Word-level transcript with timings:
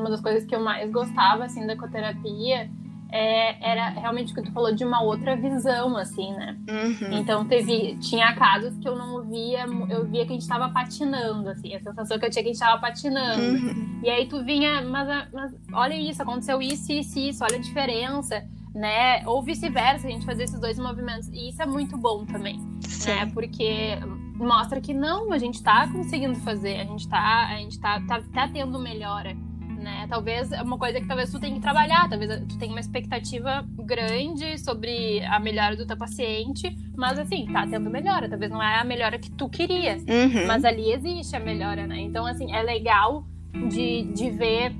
uma 0.00 0.10
das 0.10 0.20
coisas 0.20 0.44
que 0.44 0.54
eu 0.54 0.60
mais 0.60 0.90
gostava, 0.90 1.44
assim, 1.44 1.66
da 1.66 1.74
ecoterapia 1.74 2.70
é, 3.12 3.70
era 3.72 3.88
realmente 3.90 4.32
o 4.32 4.34
que 4.34 4.42
tu 4.42 4.52
falou 4.52 4.72
de 4.72 4.84
uma 4.84 5.02
outra 5.02 5.34
visão, 5.36 5.96
assim, 5.96 6.32
né? 6.32 6.56
Uhum. 6.68 7.18
Então 7.18 7.44
teve, 7.44 7.96
tinha 7.96 8.34
casos 8.34 8.76
que 8.78 8.88
eu 8.88 8.96
não 8.96 9.22
via, 9.22 9.66
eu 9.88 10.06
via 10.06 10.24
que 10.24 10.32
a 10.32 10.34
gente 10.34 10.46
tava 10.46 10.68
patinando, 10.68 11.48
assim, 11.48 11.74
a 11.74 11.80
sensação 11.80 12.18
que 12.18 12.26
eu 12.26 12.30
tinha 12.30 12.42
que 12.42 12.50
a 12.50 12.52
gente 12.52 12.60
tava 12.60 12.80
patinando. 12.80 13.42
Uhum. 13.42 14.00
E 14.02 14.08
aí 14.08 14.26
tu 14.26 14.44
vinha, 14.44 14.82
mas, 14.82 15.28
mas 15.32 15.52
olha 15.72 15.94
isso, 15.94 16.22
aconteceu 16.22 16.62
isso, 16.62 16.92
isso, 16.92 17.18
isso, 17.18 17.44
olha 17.44 17.56
a 17.56 17.60
diferença, 17.60 18.44
né? 18.74 19.26
Ou 19.26 19.42
vice-versa, 19.42 20.06
a 20.06 20.10
gente 20.10 20.24
fazer 20.24 20.44
esses 20.44 20.60
dois 20.60 20.78
movimentos. 20.78 21.28
E 21.28 21.48
isso 21.48 21.60
é 21.60 21.66
muito 21.66 21.96
bom 21.98 22.24
também, 22.24 22.60
Sim. 22.80 23.10
né? 23.10 23.26
Porque 23.34 23.98
mostra 24.36 24.80
que 24.80 24.94
não, 24.94 25.32
a 25.32 25.38
gente 25.38 25.62
tá 25.62 25.88
conseguindo 25.88 26.36
fazer, 26.36 26.80
a 26.80 26.84
gente 26.84 27.08
tá, 27.08 27.48
a 27.48 27.56
gente 27.56 27.78
tá, 27.80 28.00
tá, 28.06 28.22
tá 28.32 28.48
tendo 28.48 28.78
melhora 28.78 29.36
né? 29.80 30.06
Talvez 30.08 30.52
é 30.52 30.62
uma 30.62 30.78
coisa 30.78 31.00
que 31.00 31.06
talvez 31.06 31.30
tu 31.30 31.40
tenha 31.40 31.54
que 31.54 31.60
trabalhar, 31.60 32.08
talvez 32.08 32.30
tu 32.46 32.58
tenha 32.58 32.70
uma 32.72 32.80
expectativa 32.80 33.64
grande 33.78 34.58
sobre 34.58 35.20
a 35.24 35.40
melhora 35.40 35.74
do 35.76 35.86
teu 35.86 35.96
paciente, 35.96 36.76
mas 36.96 37.18
assim, 37.18 37.46
tá 37.52 37.66
tendo 37.66 37.90
melhora, 37.90 38.28
talvez 38.28 38.50
não 38.50 38.62
é 38.62 38.78
a 38.78 38.84
melhora 38.84 39.18
que 39.18 39.30
tu 39.30 39.48
queria, 39.48 39.96
Uhum. 39.96 40.46
mas 40.46 40.64
ali 40.64 40.92
existe 40.92 41.34
a 41.34 41.40
melhora, 41.40 41.86
né? 41.86 41.98
Então, 42.00 42.26
assim, 42.26 42.52
é 42.54 42.62
legal 42.62 43.24
de, 43.68 44.02
de 44.12 44.30
ver 44.30 44.72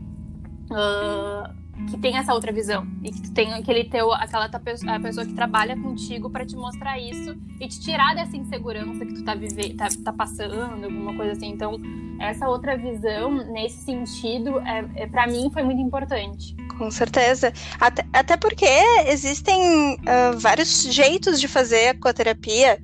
ah, 0.73 1.51
que 1.89 1.99
tem 1.99 2.17
essa 2.17 2.35
outra 2.35 2.53
visão 2.53 2.87
e 3.03 3.11
que 3.11 3.23
tu 3.23 3.33
tem 3.33 3.53
aquele 3.55 3.85
teu, 3.85 4.13
aquela 4.13 4.49
tua 4.49 4.61
a 4.61 5.01
pessoa 5.01 5.27
que 5.27 5.35
trabalha 5.35 5.77
contigo 5.77 6.31
para 6.31 6.45
te 6.45 6.55
mostrar 6.57 6.99
isso 6.99 7.37
e 7.61 7.69
te 7.69 7.81
tirar 7.81 8.15
dessa 8.15 8.37
insegurança 8.37 9.05
que 9.05 9.15
tu 9.15 9.25
tá 9.25 9.35
vivendo, 9.35 9.77
tá, 9.77 9.89
tá 10.05 10.13
passando, 10.13 10.85
alguma 10.85 11.15
coisa 11.17 11.33
assim. 11.33 11.49
Então, 11.49 11.77
essa 12.21 12.49
outra 12.49 12.77
visão, 12.77 13.31
nesse 13.53 13.85
sentido, 13.85 14.61
é, 14.61 14.85
é 14.97 15.07
para 15.07 15.27
mim 15.27 15.51
foi 15.53 15.63
muito 15.63 15.81
importante. 15.81 16.55
Com 16.77 16.91
certeza. 16.91 17.53
Até, 17.81 18.05
até 18.13 18.37
porque 18.37 18.67
existem 19.07 19.99
ah, 20.07 20.33
vários 20.37 20.83
jeitos 20.85 21.41
de 21.41 21.49
fazer 21.49 21.89
ecoterapia, 21.91 22.79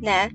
né? 0.00 0.30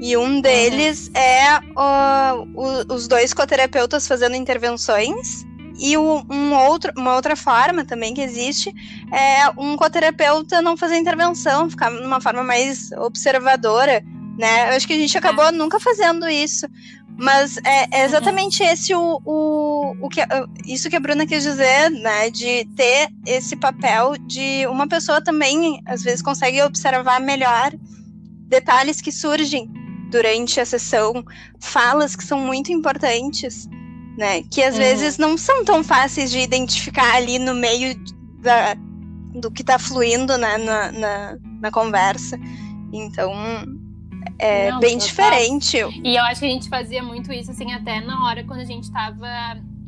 E 0.00 0.16
um 0.16 0.40
deles 0.40 1.10
é 1.14 1.46
ah, 1.76 2.34
o- 2.54 2.94
os 2.94 3.08
dois 3.08 3.34
coterapeutas 3.34 4.06
fazendo 4.06 4.34
intervenções. 4.36 5.44
E 5.80 5.96
o- 5.96 6.24
um 6.30 6.54
outro, 6.54 6.92
uma 6.96 7.14
outra 7.14 7.34
forma 7.34 7.84
também 7.84 8.12
que 8.12 8.20
existe 8.20 8.72
é 9.12 9.48
um 9.58 9.76
coterapeuta 9.76 10.60
não 10.60 10.76
fazer 10.76 10.98
intervenção, 10.98 11.70
ficar 11.70 11.90
numa 11.90 12.20
forma 12.20 12.42
mais 12.44 12.92
observadora, 12.92 14.02
né? 14.38 14.70
Eu 14.70 14.76
acho 14.76 14.86
que 14.86 14.92
a 14.92 14.98
gente 14.98 15.16
acabou 15.16 15.50
nunca 15.52 15.80
fazendo 15.80 16.28
isso. 16.28 16.66
Mas 17.22 17.58
é, 17.58 18.00
é 18.00 18.04
exatamente 18.04 18.62
esse 18.62 18.94
o, 18.94 19.20
o, 19.26 19.94
o 20.00 20.08
que 20.08 20.20
isso 20.64 20.88
que 20.88 20.96
a 20.96 21.00
Bruna 21.00 21.26
quis 21.26 21.42
dizer, 21.42 21.90
né? 21.90 22.30
De 22.30 22.64
ter 22.76 23.08
esse 23.26 23.56
papel 23.56 24.16
de 24.26 24.66
uma 24.66 24.86
pessoa 24.86 25.20
também, 25.22 25.82
às 25.86 26.02
vezes, 26.02 26.22
consegue 26.22 26.62
observar 26.62 27.20
melhor 27.20 27.72
detalhes 28.48 29.00
que 29.00 29.12
surgem 29.12 29.70
durante 30.10 30.60
a 30.60 30.64
sessão, 30.66 31.22
falas 31.60 32.16
que 32.16 32.24
são 32.24 32.40
muito 32.40 32.72
importantes, 32.72 33.68
né? 34.20 34.42
Que 34.42 34.62
às 34.62 34.74
Uhum. 34.74 34.80
vezes 34.80 35.16
não 35.16 35.38
são 35.38 35.64
tão 35.64 35.82
fáceis 35.82 36.30
de 36.30 36.38
identificar 36.38 37.14
ali 37.14 37.38
no 37.38 37.54
meio 37.54 37.98
da, 38.42 38.74
do 39.40 39.50
que 39.50 39.64
tá 39.64 39.78
fluindo 39.78 40.36
né, 40.36 40.58
na, 40.58 40.92
na, 40.92 41.38
na 41.62 41.70
conversa. 41.70 42.38
Então, 42.92 43.32
é 44.38 44.70
Não, 44.70 44.78
bem 44.78 44.98
diferente. 44.98 45.78
E 46.04 46.16
eu 46.16 46.22
acho 46.24 46.40
que 46.40 46.46
a 46.46 46.50
gente 46.50 46.68
fazia 46.68 47.02
muito 47.02 47.32
isso, 47.32 47.50
assim, 47.50 47.72
até 47.72 48.00
na 48.00 48.26
hora 48.26 48.44
quando 48.44 48.60
a 48.60 48.64
gente 48.64 48.92
tava 48.92 49.26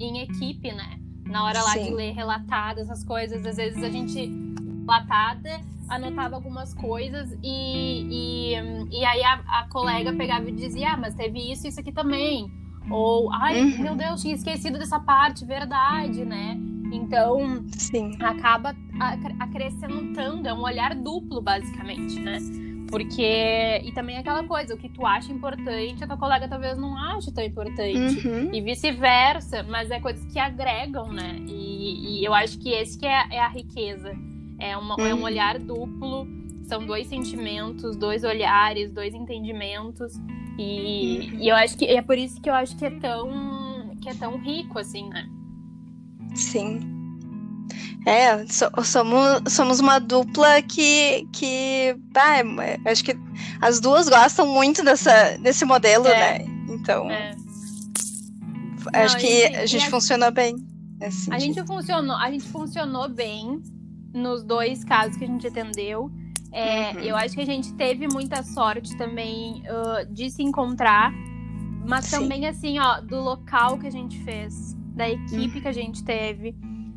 em 0.00 0.22
equipe, 0.22 0.72
né? 0.72 0.98
Na 1.26 1.44
hora 1.44 1.62
lá 1.62 1.72
Sim. 1.72 1.84
de 1.84 1.90
ler 1.90 2.14
relatado, 2.14 2.80
essas 2.80 3.04
coisas. 3.04 3.44
Às 3.44 3.56
vezes 3.56 3.82
a 3.84 3.90
gente, 3.90 4.32
relatada, 4.80 5.60
anotava 5.90 6.36
algumas 6.36 6.72
coisas 6.72 7.36
e, 7.42 8.54
e, 8.54 8.98
e 8.98 9.04
aí 9.04 9.22
a, 9.24 9.34
a 9.60 9.68
colega 9.68 10.10
pegava 10.14 10.48
e 10.48 10.52
dizia, 10.52 10.92
ah, 10.92 10.96
mas 10.96 11.14
teve 11.14 11.52
isso 11.52 11.66
e 11.66 11.68
isso 11.68 11.80
aqui 11.80 11.92
também. 11.92 12.50
Ou, 12.90 13.32
ai, 13.32 13.60
Uhum. 13.62 13.82
meu 13.82 13.94
Deus, 13.96 14.20
tinha 14.20 14.34
esquecido 14.34 14.78
dessa 14.78 14.98
parte, 15.00 15.44
verdade, 15.44 16.24
né? 16.24 16.58
Então, 16.92 17.64
Sim. 17.78 18.12
acaba 18.20 18.74
acre- 19.00 19.34
acrescentando, 19.40 20.46
é 20.48 20.52
um 20.52 20.60
olhar 20.62 20.94
duplo, 20.94 21.40
basicamente, 21.40 22.18
né? 22.20 22.38
Porque. 22.90 23.80
E 23.84 23.90
também 23.94 24.18
aquela 24.18 24.44
coisa, 24.44 24.74
o 24.74 24.76
que 24.76 24.88
tu 24.90 25.06
acha 25.06 25.32
importante, 25.32 26.04
a 26.04 26.06
tua 26.06 26.18
colega 26.18 26.46
talvez 26.46 26.76
não 26.76 26.94
ache 26.98 27.32
tão 27.32 27.42
importante. 27.42 28.28
Uhum. 28.28 28.50
E 28.52 28.60
vice-versa, 28.60 29.62
mas 29.62 29.90
é 29.90 29.98
coisas 29.98 30.30
que 30.30 30.38
agregam, 30.38 31.10
né? 31.10 31.36
E, 31.48 32.20
e 32.20 32.24
eu 32.24 32.34
acho 32.34 32.58
que 32.58 32.68
esse 32.68 32.98
que 32.98 33.06
é, 33.06 33.24
é 33.30 33.40
a 33.40 33.48
riqueza. 33.48 34.12
É, 34.58 34.76
uma, 34.76 34.94
é 35.08 35.14
um 35.14 35.18
Uhum. 35.18 35.24
olhar 35.24 35.58
duplo, 35.58 36.26
são 36.64 36.84
dois 36.86 37.06
sentimentos, 37.06 37.96
dois 37.96 38.22
olhares, 38.24 38.92
dois 38.92 39.14
entendimentos. 39.14 40.12
E, 40.58 41.30
e 41.42 41.48
eu 41.48 41.56
acho 41.56 41.76
que 41.76 41.84
é 41.86 42.02
por 42.02 42.16
isso 42.18 42.40
que 42.40 42.48
eu 42.50 42.54
acho 42.54 42.76
que 42.76 42.84
é 42.84 42.90
tão, 42.90 43.90
que 44.00 44.08
é 44.08 44.14
tão 44.14 44.38
rico, 44.38 44.78
assim, 44.78 45.08
né? 45.08 45.26
Sim. 46.34 46.80
É, 48.06 48.44
so- 48.46 48.70
somos, 48.84 49.42
somos 49.52 49.80
uma 49.80 49.98
dupla 49.98 50.60
que, 50.62 51.26
que 51.32 51.96
bah, 52.12 52.38
é- 52.38 52.78
é- 52.84 52.90
acho 52.90 53.04
que 53.04 53.16
as 53.60 53.80
duas 53.80 54.08
gostam 54.08 54.46
muito 54.46 54.84
dessa, 54.84 55.36
desse 55.38 55.64
modelo, 55.64 56.06
É. 56.08 56.38
né? 56.40 56.44
Então, 56.68 57.08
É. 57.10 57.34
acho 58.94 59.14
Não, 59.14 59.20
que 59.20 59.26
e- 59.26 59.56
a 59.56 59.66
gente 59.66 59.86
a- 59.86 59.90
funcionou 59.90 60.30
bem. 60.32 60.56
nesse 61.00 61.30
A 61.32 61.38
sentido. 61.38 61.54
gente 61.56 61.66
funcionou, 61.66 62.16
a 62.16 62.30
gente 62.30 62.44
funcionou 62.44 63.08
bem 63.08 63.62
nos 64.12 64.42
dois 64.44 64.84
casos 64.84 65.16
que 65.16 65.24
a 65.24 65.26
gente 65.28 65.46
atendeu. 65.46 66.10
É, 66.52 66.92
Uhum. 66.92 67.00
Eu 67.00 67.16
acho 67.16 67.34
que 67.34 67.40
a 67.40 67.46
gente 67.46 67.72
teve 67.74 68.06
muita 68.08 68.42
sorte 68.42 68.94
também 68.96 69.62
ah, 69.68 70.04
de 70.10 70.30
se 70.30 70.42
encontrar, 70.42 71.12
mas 71.86 72.04
Sim. 72.06 72.20
também 72.20 72.46
assim, 72.46 72.78
ó, 72.78 73.00
do 73.00 73.20
local 73.20 73.78
que 73.78 73.86
a 73.86 73.90
gente 73.90 74.18
fez, 74.20 74.74
da 74.94 75.08
equipe 75.08 75.60
que 75.60 75.68
a 75.68 75.72
gente 75.72 76.04
teve, 76.04 76.54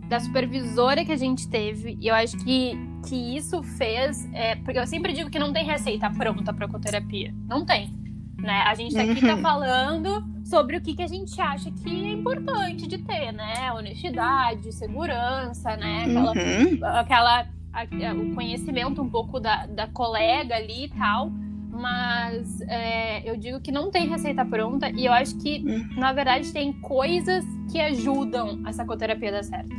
da 0.10 0.20
supervisora 0.20 1.04
que 1.06 1.12
a 1.12 1.18
gente 1.18 1.48
teve. 1.50 1.98
E 2.02 2.08
eu 2.08 2.14
acho 2.16 2.38
que, 2.38 2.78
que 3.08 3.16
isso 3.38 3.64
fez, 3.64 4.28
é, 4.34 4.56
porque 4.58 4.78
eu 4.78 4.86
sempre 4.86 5.14
digo 5.14 5.30
que 5.30 5.40
não 5.40 5.52
tem 5.54 5.66
receita 5.66 6.10
pronta 6.12 6.54
para 6.54 6.66
ecoterapia, 6.66 7.34
não 7.48 7.66
tem. 7.66 7.94
Né? 8.38 8.62
A 8.68 8.76
gente 8.76 8.94
tá 8.94 9.02
aqui 9.02 9.22
tá 9.22 9.36
Uhum. 9.36 9.42
falando 9.42 10.24
sobre 10.44 10.78
o 10.78 10.82
que, 10.82 10.94
que 10.94 11.02
a 11.02 11.08
gente 11.08 11.40
acha 11.42 11.72
que 11.72 11.90
é 11.90 12.12
importante 12.12 12.86
de 12.86 12.98
ter, 13.00 13.32
né? 13.32 13.72
Honestidade, 13.74 14.72
segurança, 14.74 15.76
né? 15.78 16.04
Aquela, 16.06 16.32
Uhum. 16.34 16.80
aquela 17.00 17.48
a- 17.82 18.10
a- 18.10 18.14
o 18.14 18.34
conhecimento 18.34 19.02
um 19.02 19.10
pouco 19.10 19.40
da, 19.40 19.66
da 19.66 19.88
colega 19.88 20.56
ali 20.56 20.86
e 20.86 20.90
tal. 20.90 21.32
Mas 21.78 22.62
é, 22.62 23.30
eu 23.30 23.36
digo 23.36 23.60
que 23.60 23.70
não 23.72 23.92
tem 23.92 24.08
receita 24.08 24.46
pronta 24.46 24.90
e 24.90 25.06
eu 25.06 25.12
acho 25.12 25.38
que, 25.40 25.58
Uhum. 25.66 26.00
na 26.00 26.14
verdade, 26.14 26.52
tem 26.54 26.72
coisas 26.72 27.44
que 27.70 27.80
ajudam 27.82 28.62
a 28.64 28.72
sacoterapia 28.72 29.30
dar 29.32 29.44
certo. 29.44 29.76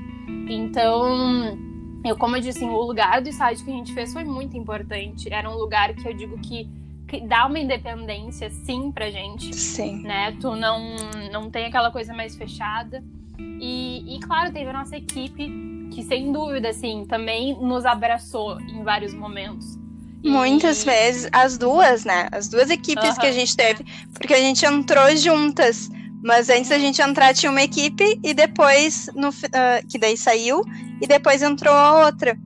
Então, 0.49 1.59
eu, 2.05 2.17
como 2.17 2.37
eu 2.37 2.41
disse, 2.41 2.65
o 2.65 2.83
lugar 2.83 3.21
do 3.23 3.29
estágio 3.29 3.65
que 3.65 3.71
a 3.71 3.75
gente 3.75 3.95
fez 3.95 4.13
foi 4.13 4.25
muito 4.25 4.57
importante. 4.57 5.33
Era 5.33 5.49
um 5.51 5.55
lugar 5.57 5.95
que 5.95 6.07
eu 6.07 6.13
digo 6.15 6.39
que, 6.39 6.69
que 7.09 7.21
dá 7.23 7.47
uma 7.47 7.59
independência, 7.59 8.51
sim, 8.51 8.93
pra 8.93 9.11
gente 9.11 9.55
Sim. 9.57 10.03
né? 10.03 10.33
Tu 10.41 10.55
não, 10.55 10.97
não 11.33 11.51
tem 11.51 11.65
aquela 11.65 11.91
coisa 11.91 12.13
mais 12.13 12.37
fechada. 12.37 13.03
E, 13.39 14.17
e, 14.17 14.21
claro, 14.21 14.53
teve 14.53 14.69
a 14.71 14.73
nossa 14.73 14.97
equipe 14.97 15.49
que, 15.93 16.03
sem 16.03 16.33
dúvida, 16.33 16.69
assim, 16.71 17.05
também 17.09 17.57
nos 17.61 17.85
abraçou 17.85 18.61
em 18.61 18.83
vários 18.83 19.15
momentos. 19.15 19.77
E- 20.23 20.29
Muitas 20.31 20.83
vezes, 20.85 21.29
as 21.33 21.57
duas, 21.59 22.05
né? 22.05 22.29
As 22.33 22.49
duas 22.49 22.69
equipes 22.71 23.17
que 23.19 23.27
a 23.27 23.33
gente 23.33 23.57
teve, 23.57 23.85
porque 24.15 24.35
a 24.35 24.41
gente 24.41 24.65
entrou 24.67 25.15
juntas. 25.17 25.89
Mas 26.25 26.49
antes 26.49 26.71
da 26.71 26.79
gente 26.79 27.01
entrar 27.01 27.33
tinha 27.35 27.53
uma 27.53 27.63
equipe 27.63 28.19
e 28.25 28.35
depois, 28.35 29.09
no, 29.15 29.29
ah, 29.29 29.81
que 29.89 29.97
daí 29.99 30.17
saiu, 30.17 30.63
e 31.01 31.07
depois 31.07 31.43
entrou 31.43 31.73
a 31.75 32.07
outra. 32.07 32.37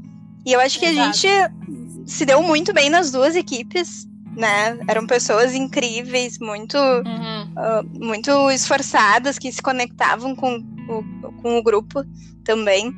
E 0.45 0.53
eu 0.53 0.61
acho 0.61 0.79
que 0.79 0.85
a 0.87 0.91
Exato. 0.93 1.17
gente 1.17 1.29
se 2.07 2.27
deu 2.27 2.43
muito 2.43 2.75
bem 2.75 2.91
nas 2.91 3.11
duas 3.11 3.35
equipes, 3.37 4.07
né? 4.37 4.79
Eram 4.87 5.07
pessoas 5.07 5.55
incríveis, 5.55 6.39
muito, 6.39 6.77
Uhum. 6.77 7.53
ah, 7.57 7.83
muito 7.99 8.51
esforçadas, 8.51 9.39
que 9.39 9.51
se 9.51 9.63
conectavam 9.63 10.35
com 10.37 10.57
o, 10.57 11.33
com 11.41 11.57
o 11.59 11.63
grupo 11.63 12.05
também. 12.45 12.93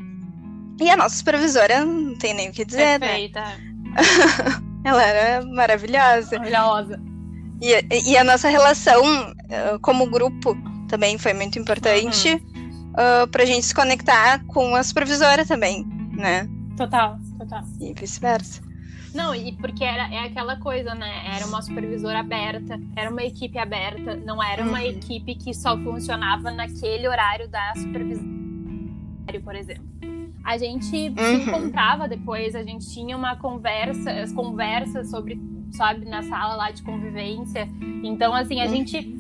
E 0.83 0.91
a 0.91 0.97
nossa 0.97 1.17
supervisora, 1.17 1.85
não 1.85 2.17
tem 2.17 2.35
nem 2.35 2.49
o 2.49 2.53
que 2.53 2.65
dizer, 2.65 2.99
né? 2.99 3.07
Perfeita. 3.07 3.45
Ela 4.85 5.03
era 5.03 5.45
maravilhosa. 5.47 6.39
Maravilhosa. 6.39 7.01
E, 7.61 8.11
e 8.11 8.17
a 8.17 8.25
nossa 8.25 8.49
relação 8.49 9.01
ah, 9.05 9.79
como 9.81 10.07
grupo 10.11 10.57
também 10.89 11.17
foi 11.19 11.33
muito 11.33 11.59
importante 11.59 12.35
Uhum. 12.95 13.29
para 13.31 13.45
a 13.45 13.47
gente 13.47 13.65
se 13.65 13.75
conectar 13.75 14.45
com 14.47 14.75
a 14.75 14.83
supervisora 14.83 15.47
também, 15.47 15.87
né? 16.13 16.49
Total, 16.77 17.17
total. 17.39 17.63
E 17.81 17.95
vice-versa. 17.95 18.61
Não, 19.15 19.35
e 19.35 19.53
porque 19.59 19.85
era, 19.85 20.09
é 20.13 20.25
aquela 20.25 20.57
coisa, 20.57 20.95
né? 20.95 21.35
Era 21.37 21.47
uma 21.47 21.63
supervisora 21.63 22.21
aberta, 22.21 22.81
era 22.97 23.11
uma 23.11 23.23
equipe 23.23 23.59
aberta, 23.59 24.17
não 24.17 24.43
era 24.43 24.63
uma 24.65 24.81
Uhum. 24.81 24.87
equipe 24.87 25.35
que 25.37 25.55
só 25.55 25.79
funcionava 25.79 26.51
naquele 26.51 27.07
horário 27.07 27.49
da 27.49 27.73
supervisão. 27.77 28.25
por 29.45 29.55
exemplo. 29.55 29.85
A 30.45 30.59
gente 30.59 31.09
Uhum. 31.09 31.15
se 31.17 31.35
encontrava 31.49 32.09
depois, 32.09 32.55
a 32.55 32.63
gente 32.63 32.89
tinha 32.93 33.17
uma 33.17 33.37
conversa, 33.37 34.11
as 34.11 34.33
conversas 34.33 35.11
sobre, 35.11 35.41
sabe, 35.71 36.05
na 36.05 36.23
sala 36.23 36.57
lá 36.57 36.71
de 36.71 36.83
convivência. 36.83 37.69
Então, 38.03 38.35
assim, 38.35 38.61
a 38.61 38.65
Uhum. 38.65 38.71
gente 38.71 39.17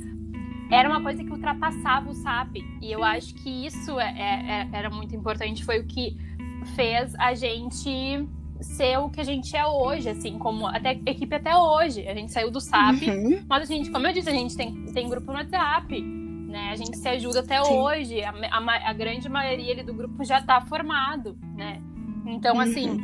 era 0.70 0.88
uma 0.88 1.00
coisa 1.00 1.22
que 1.22 1.30
ultrapassava 1.30 2.10
o 2.10 2.14
SAP. 2.14 2.56
E 2.80 2.90
eu 2.90 3.04
acho 3.04 3.34
que 3.34 3.66
isso 3.66 4.00
é, 4.00 4.10
é- 4.18 4.50
é- 4.50 4.68
era 4.72 4.90
muito 4.90 5.14
importante, 5.14 5.64
foi 5.64 5.78
o 5.80 5.84
que 5.86 6.16
fez 6.74 7.14
a 7.16 7.34
gente 7.34 8.26
ser 8.60 8.96
o 8.98 9.10
que 9.10 9.20
a 9.20 9.24
gente 9.24 9.56
é 9.56 9.66
hoje, 9.66 10.08
assim, 10.08 10.38
como 10.38 10.66
até 10.68 10.92
equipe 11.06 11.34
até 11.34 11.54
hoje. 11.56 12.06
A 12.06 12.14
gente 12.14 12.30
saiu 12.30 12.48
do 12.50 12.60
SAP, 12.60 13.02
Uhum. 13.08 13.42
mas 13.48 13.62
a 13.62 13.66
gente, 13.74 13.90
como 13.90 14.06
eu 14.06 14.12
disse, 14.12 14.28
a 14.28 14.32
gente 14.32 14.56
tem, 14.56 14.72
tem 14.92 15.08
grupo 15.08 15.26
no 15.32 15.38
WhatsApp, 15.38 16.11
né? 16.52 16.70
A 16.70 16.76
gente 16.76 16.96
se 16.96 17.08
ajuda 17.08 17.40
até 17.40 17.62
Sim. 17.64 17.72
hoje. 17.72 18.22
A, 18.22 18.30
a 18.30 18.90
a 18.90 18.92
grande 18.92 19.28
maioria 19.28 19.72
ali 19.72 19.82
do 19.82 19.94
grupo 19.94 20.22
já 20.24 20.40
tá 20.40 20.60
formado, 20.60 21.36
né? 21.56 21.80
Então, 22.26 22.54
Uhum. 22.54 22.60
assim. 22.60 23.00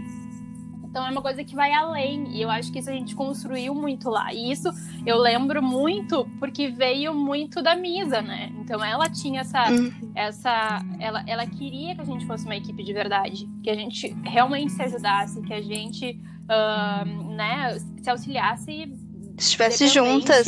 Então 0.84 1.06
é 1.06 1.10
uma 1.10 1.20
coisa 1.20 1.44
que 1.44 1.54
vai 1.54 1.72
além. 1.72 2.28
E 2.34 2.40
eu 2.40 2.50
acho 2.50 2.72
que 2.72 2.78
isso 2.78 2.88
a 2.88 2.92
gente 2.92 3.14
construiu 3.14 3.74
muito 3.74 4.08
lá. 4.08 4.32
E 4.32 4.50
isso 4.50 4.68
eu 5.04 5.18
lembro 5.18 5.62
muito 5.62 6.26
porque 6.38 6.68
veio 6.68 7.14
muito 7.14 7.62
da 7.62 7.74
Misa, 7.76 8.22
né? 8.22 8.50
Então 8.60 8.82
ela 8.82 9.08
tinha 9.08 9.40
essa. 9.40 9.70
Uhum. 9.70 10.12
essa 10.14 10.80
ela, 10.98 11.22
ela 11.26 11.46
queria 11.46 11.94
que 11.94 12.00
a 12.00 12.04
gente 12.04 12.26
fosse 12.26 12.44
uma 12.46 12.56
equipe 12.56 12.82
de 12.82 12.92
verdade. 12.92 13.48
Que 13.62 13.70
a 13.70 13.74
gente 13.74 14.16
realmente 14.24 14.72
se 14.72 14.82
ajudasse, 14.82 15.42
que 15.42 15.52
a 15.52 15.60
gente 15.60 16.18
ah, 16.48 17.04
né, 17.04 17.78
se 18.02 18.08
auxiliasse 18.08 18.90
Estivesse 19.38 19.86
juntas. 19.88 20.46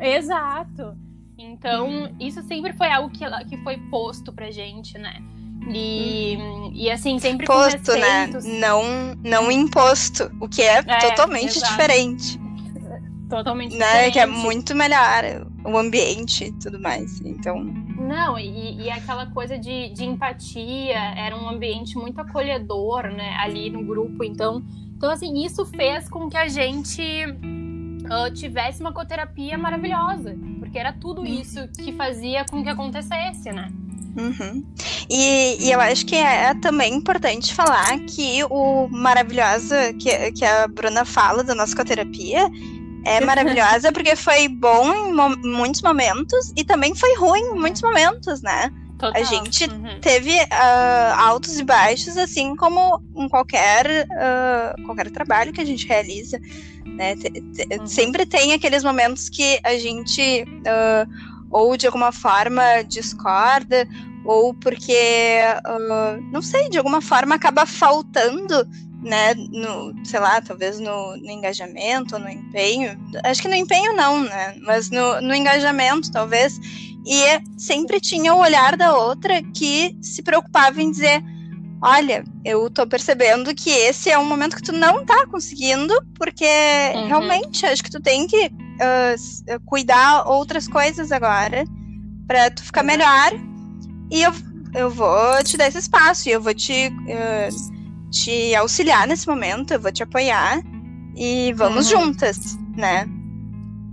Exato. 0.00 0.96
Então, 1.42 2.14
isso 2.20 2.42
sempre 2.42 2.72
foi 2.72 2.90
algo 2.90 3.10
que, 3.10 3.24
que 3.48 3.56
foi 3.58 3.78
posto 3.90 4.32
pra 4.32 4.50
gente, 4.50 4.98
né? 4.98 5.22
E, 5.68 6.36
e 6.72 6.90
assim, 6.90 7.18
sempre 7.18 7.46
Posto, 7.46 7.92
né? 7.96 8.28
Não, 8.60 9.14
não 9.22 9.50
imposto. 9.50 10.30
O 10.40 10.48
que 10.48 10.62
é, 10.62 10.78
É, 10.78 10.98
totalmente 10.98 11.56
exato. 11.56 11.72
diferente. 11.72 12.40
Totalmente 13.28 13.76
Né? 13.76 14.10
Que 14.10 14.18
é 14.18 14.26
diferente. 14.26 14.44
muito 14.44 14.74
melhor 14.74 15.46
o 15.64 15.76
ambiente 15.78 16.44
e 16.44 16.52
tudo 16.52 16.80
mais. 16.80 17.20
Então. 17.20 17.62
Não, 17.62 18.38
e, 18.38 18.82
e 18.82 18.90
aquela 18.90 19.26
coisa 19.26 19.56
de, 19.56 19.90
de 19.90 20.04
empatia, 20.04 20.98
era 21.16 21.36
um 21.36 21.48
ambiente 21.48 21.96
muito 21.96 22.20
acolhedor, 22.20 23.04
né, 23.04 23.36
ali 23.38 23.70
no 23.70 23.84
grupo. 23.84 24.24
Então, 24.24 24.62
então 24.96 25.10
assim, 25.10 25.44
isso 25.44 25.64
fez 25.64 26.08
com 26.08 26.28
que 26.28 26.36
a 26.36 26.48
gente 26.48 27.02
ah, 28.10 28.30
tivesse 28.30 28.80
uma 28.80 28.92
coterapia 28.92 29.56
maravilhosa. 29.56 30.36
Porque 30.72 30.78
era 30.78 30.94
tudo 30.94 31.26
isso 31.26 31.68
que 31.76 31.92
fazia 31.92 32.46
com 32.50 32.62
que 32.62 32.68
acontecesse, 32.70 33.52
né? 33.52 33.70
Uhum. 34.16 34.64
E, 35.10 35.66
e 35.66 35.70
eu 35.70 35.78
acho 35.82 36.06
que 36.06 36.16
é 36.16 36.54
também 36.54 36.94
importante 36.94 37.54
falar 37.54 37.98
que 38.06 38.42
o 38.44 38.88
maravilhosa 38.88 39.92
que, 39.92 40.32
que 40.32 40.42
a 40.46 40.66
Bruna 40.66 41.04
fala 41.04 41.44
da 41.44 41.54
nossa 41.54 41.76
coterapia 41.76 42.48
é 43.04 43.20
maravilhosa 43.24 43.92
porque 43.92 44.16
foi 44.16 44.48
bom 44.48 44.90
em 44.94 45.12
mo- 45.12 45.36
muitos 45.44 45.82
momentos 45.82 46.54
e 46.56 46.64
também 46.64 46.94
foi 46.94 47.14
ruim 47.18 47.42
em 47.42 47.58
muitos 47.60 47.82
momentos, 47.82 48.40
né? 48.40 48.70
Total. 49.02 49.20
A 49.20 49.24
gente 49.24 49.64
Uhum. 49.68 49.98
Teve 50.00 50.38
ah, 50.48 51.16
altos 51.18 51.58
e 51.58 51.64
baixos, 51.64 52.16
assim 52.16 52.54
como 52.54 53.02
em 53.16 53.28
qualquer, 53.28 54.06
ah, 54.12 54.76
qualquer 54.86 55.10
trabalho 55.10 55.52
que 55.52 55.60
a 55.60 55.64
gente 55.64 55.88
realiza. 55.88 56.38
Né? 56.86 57.16
Te- 57.16 57.30
te- 57.30 57.80
Uhum. 57.80 57.86
Sempre 57.86 58.24
tem 58.24 58.52
aqueles 58.52 58.84
momentos 58.84 59.28
que 59.28 59.58
a 59.64 59.76
gente 59.76 60.44
ah, 60.66 61.04
ou 61.50 61.76
de 61.76 61.86
alguma 61.86 62.12
forma 62.12 62.82
discorda, 62.82 63.88
ou 64.24 64.54
porque, 64.54 65.40
não 66.30 66.40
sei, 66.40 66.70
de 66.70 66.78
alguma 66.78 67.02
forma 67.02 67.34
acaba 67.34 67.66
faltando, 67.66 68.66
né, 69.02 69.34
no, 69.34 69.92
sei 70.04 70.20
lá, 70.20 70.40
talvez 70.40 70.78
no, 70.78 71.16
no 71.16 71.28
engajamento, 71.30 72.18
no 72.18 72.28
empenho, 72.28 72.96
acho 73.24 73.42
que 73.42 73.48
no 73.48 73.54
empenho 73.54 73.94
não, 73.94 74.22
né, 74.22 74.54
mas 74.62 74.90
no, 74.90 75.20
no 75.20 75.34
engajamento, 75.34 76.10
talvez, 76.10 76.58
e 77.06 77.40
sempre 77.58 78.00
tinha 78.00 78.34
o 78.34 78.40
olhar 78.40 78.76
da 78.76 78.96
outra 78.96 79.42
que 79.54 79.96
se 80.00 80.22
preocupava 80.22 80.80
em 80.80 80.90
dizer, 80.90 81.22
olha, 81.82 82.24
eu 82.44 82.70
tô 82.70 82.86
percebendo 82.86 83.54
que 83.54 83.70
esse 83.70 84.10
é 84.10 84.18
um 84.18 84.24
momento 84.24 84.56
que 84.56 84.62
tu 84.62 84.72
não 84.72 85.04
tá 85.04 85.26
conseguindo, 85.26 85.92
porque 86.16 86.44
Uhum. 86.94 87.06
realmente 87.08 87.66
acho 87.66 87.82
que 87.82 87.90
tu 87.90 88.00
tem 88.00 88.26
que 88.26 88.50
ah, 88.80 89.14
cuidar 89.66 90.24
outras 90.28 90.68
coisas 90.68 91.10
agora 91.10 91.64
pra 92.26 92.50
tu 92.50 92.62
ficar 92.64 92.84
Exato. 92.84 92.98
melhor. 92.98 93.32
E 94.10 94.22
eu, 94.22 94.32
eu 94.74 94.90
vou 94.90 95.42
te 95.42 95.56
dar 95.56 95.66
esse 95.68 95.78
espaço, 95.78 96.28
e 96.28 96.32
eu 96.32 96.40
vou 96.40 96.54
te, 96.54 96.90
ah, 97.10 97.48
te 98.10 98.54
auxiliar 98.54 99.06
nesse 99.08 99.26
momento, 99.26 99.72
eu 99.72 99.80
vou 99.80 99.90
te 99.92 100.02
apoiar. 100.02 100.60
E 101.16 101.52
vamos 101.54 101.90
Uhum. 101.90 101.98
juntas, 102.06 102.38
né? 102.76 103.06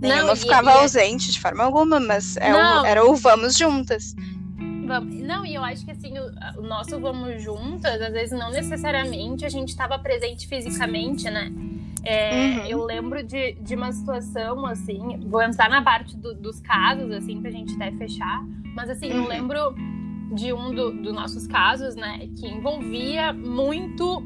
Nem 0.00 0.12
eu 0.18 0.26
Não, 0.26 0.36
ficava 0.36 0.70
e 0.70 0.74
é- 0.74 0.80
ausente 0.80 1.30
de 1.30 1.40
forma 1.40 1.62
alguma, 1.64 2.00
mas 2.00 2.36
é 2.38 2.54
o- 2.54 2.84
era 2.86 3.04
o 3.04 3.14
vamos 3.16 3.56
juntas. 3.56 4.14
Não, 5.22 5.46
e 5.46 5.54
eu 5.54 5.62
acho 5.62 5.84
que 5.84 5.90
assim, 5.92 6.12
o, 6.18 6.60
o 6.60 6.62
nosso 6.62 6.98
vamos 6.98 7.40
juntas, 7.42 8.00
às 8.02 8.12
vezes 8.12 8.36
não 8.36 8.50
necessariamente 8.50 9.44
a 9.44 9.48
gente 9.48 9.68
estava 9.68 9.96
presente 9.98 10.48
fisicamente, 10.48 11.30
né? 11.30 11.52
É, 12.02 12.34
Uhum. 12.34 12.66
Eu 12.66 12.84
lembro 12.84 13.22
de, 13.22 13.52
de 13.60 13.74
uma 13.76 13.92
situação, 13.92 14.64
assim, 14.66 15.20
vou 15.28 15.42
entrar 15.42 15.68
na 15.68 15.82
parte 15.82 16.16
do- 16.16 16.34
dos 16.34 16.58
casos, 16.60 17.10
assim, 17.12 17.40
pra 17.40 17.50
gente 17.50 17.74
até 17.74 17.92
fechar, 17.92 18.42
mas 18.74 18.88
assim, 18.90 19.10
eu 19.12 19.22
Uhum. 19.22 19.28
lembro 19.28 19.74
de 20.34 20.52
um 20.52 20.74
do- 20.74 20.90
dos 20.92 21.12
nossos 21.12 21.46
casos, 21.46 21.94
né, 21.94 22.26
que 22.38 22.46
envolvia 22.48 23.32
muito 23.32 24.24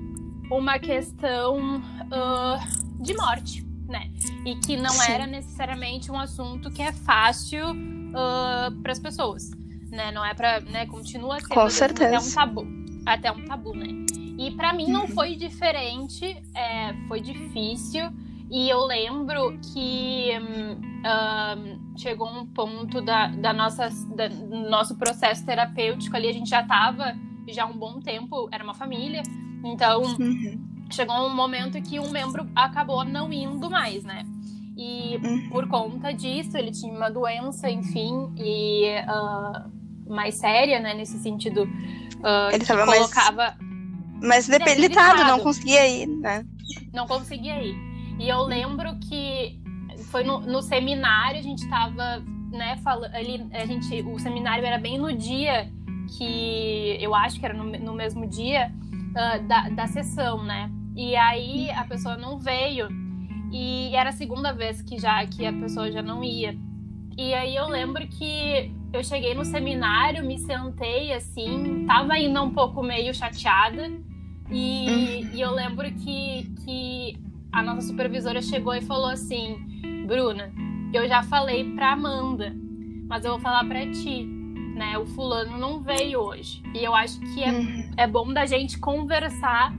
uma 0.50 0.78
questão 0.78 1.82
ah, 2.12 2.58
de 3.00 3.14
morte, 3.16 3.66
né? 3.88 4.10
E 4.46 4.56
que 4.56 4.76
não 4.76 4.90
Sim. 4.90 5.10
era 5.12 5.26
necessariamente 5.26 6.10
um 6.10 6.18
assunto 6.18 6.70
que 6.70 6.82
é 6.82 6.92
fácil 6.92 7.64
para 8.82 8.92
as 8.92 8.98
pessoas, 8.98 9.50
né? 9.90 10.10
Não 10.12 10.24
é 10.24 10.34
para, 10.34 10.60
né? 10.60 10.86
Continua 10.86 11.40
sendo 11.40 11.48
Com 11.54 11.64
vezes, 11.64 11.82
até 11.82 11.96
certeza. 11.96 12.30
um 12.30 12.34
tabu, 12.34 12.66
até 13.06 13.32
um 13.32 13.44
tabu, 13.44 13.74
né? 13.74 13.88
E 14.38 14.50
para 14.52 14.72
mim 14.72 14.88
não 14.90 15.02
Uhum. 15.02 15.08
foi 15.08 15.36
diferente, 15.36 16.24
é, 16.54 16.92
foi 17.08 17.20
difícil. 17.20 18.10
E 18.50 18.68
eu 18.68 18.84
lembro 18.84 19.58
que 19.72 20.30
hum, 20.38 20.80
ahn, 21.04 21.78
chegou 21.96 22.28
um 22.28 22.46
ponto 22.46 23.00
da, 23.00 23.28
da 23.28 23.52
nossa, 23.52 23.88
da- 24.14 24.28
do 24.28 24.68
nosso 24.68 24.96
processo 24.96 25.44
terapêutico 25.46 26.14
ali, 26.16 26.28
a 26.28 26.32
gente 26.32 26.50
já 26.50 26.60
estava 26.62 27.16
já 27.48 27.64
há 27.64 27.66
um 27.66 27.76
bom 27.76 28.00
tempo, 28.00 28.48
era 28.52 28.62
uma 28.64 28.74
família, 28.74 29.22
então 29.64 30.02
Uhum. 30.02 30.58
Chegou 30.94 31.16
um 31.26 31.34
momento 31.34 31.80
que 31.82 31.98
um 32.00 32.10
membro 32.10 32.46
acabou 32.54 33.04
não 33.04 33.32
indo 33.32 33.70
mais, 33.70 34.04
né? 34.04 34.24
E 34.76 35.16
Uhum. 35.22 35.48
por 35.50 35.68
conta 35.68 36.12
disso, 36.12 36.56
ele 36.56 36.70
tinha 36.72 36.92
uma 36.92 37.08
doença, 37.10 37.70
enfim, 37.70 38.32
e 38.36 38.86
ah, 39.06 39.66
mais 40.06 40.34
séria, 40.36 40.80
né? 40.80 40.94
Nesse 40.94 41.18
sentido, 41.18 41.68
ah, 42.22 42.48
Ele 42.50 42.60
que 42.60 42.66
tava 42.66 42.84
mais- 42.86 42.98
colocava, 43.00 43.56
Mas 44.20 44.48
debilitado, 44.48 45.24
não 45.24 45.38
conseguia 45.40 45.86
ir, 45.86 46.06
né? 46.06 46.44
não 46.92 47.06
conseguia 47.06 47.62
ir. 47.62 47.76
E 48.18 48.28
eu 48.28 48.42
lembro 48.42 48.96
que 49.00 49.60
foi 50.10 50.24
no, 50.24 50.40
no 50.40 50.62
seminário, 50.62 51.38
a 51.38 51.42
gente 51.42 51.68
tava, 51.68 52.22
né, 52.52 52.76
falando, 52.78 53.14
ali, 53.14 53.46
a 53.52 53.66
gente, 53.66 54.02
o 54.02 54.18
seminário 54.18 54.64
era 54.64 54.78
bem 54.78 54.98
no 54.98 55.12
dia 55.12 55.68
que, 56.16 56.96
eu 57.00 57.14
acho 57.14 57.38
que 57.38 57.44
era 57.46 57.54
no, 57.54 57.64
no 57.64 57.94
mesmo 57.94 58.26
dia 58.26 58.72
ah, 59.16 59.38
da, 59.38 59.68
da 59.70 59.86
sessão, 59.86 60.42
né? 60.42 60.70
E 60.96 61.16
aí 61.16 61.70
a 61.70 61.84
pessoa 61.84 62.16
não 62.16 62.38
veio, 62.38 62.88
e 63.52 63.94
era 63.94 64.10
a 64.10 64.12
segunda 64.12 64.52
vez 64.52 64.80
que 64.82 64.98
já 64.98 65.24
que 65.26 65.44
a 65.46 65.52
pessoa 65.52 65.90
já 65.90 66.02
não 66.02 66.22
ia. 66.22 66.56
E 67.16 67.32
aí 67.34 67.54
eu 67.54 67.68
lembro 67.68 68.06
que 68.08 68.72
eu 68.92 69.02
cheguei 69.04 69.34
no 69.34 69.44
seminário, 69.44 70.24
me 70.24 70.38
sentei 70.38 71.12
assim, 71.12 71.84
tava 71.86 72.12
ainda 72.14 72.42
um 72.42 72.50
pouco 72.50 72.82
meio 72.82 73.14
chateada. 73.14 73.90
E, 74.50 75.24
e 75.34 75.40
eu 75.40 75.50
lembro 75.52 75.90
que, 75.92 76.52
que 76.64 77.16
a 77.52 77.62
nossa 77.62 77.82
supervisora 77.88 78.42
chegou 78.42 78.74
e 78.74 78.82
falou 78.82 79.08
assim: 79.08 79.56
Bruna, 80.06 80.52
eu 80.92 81.08
já 81.08 81.22
falei 81.22 81.72
pra 81.74 81.92
Amanda, 81.92 82.54
mas 83.08 83.24
eu 83.24 83.32
vou 83.32 83.40
falar 83.40 83.64
pra 83.64 83.80
ti, 83.90 84.24
né? 84.76 84.98
O 84.98 85.06
fulano 85.06 85.56
não 85.58 85.80
veio 85.80 86.20
hoje. 86.20 86.62
E 86.74 86.84
eu 86.84 86.94
acho 86.94 87.18
que 87.20 87.42
é, 87.42 87.50
Uhum. 87.52 87.90
é 87.96 88.06
bom 88.06 88.32
da 88.32 88.44
gente 88.46 88.78
conversar 88.78 89.72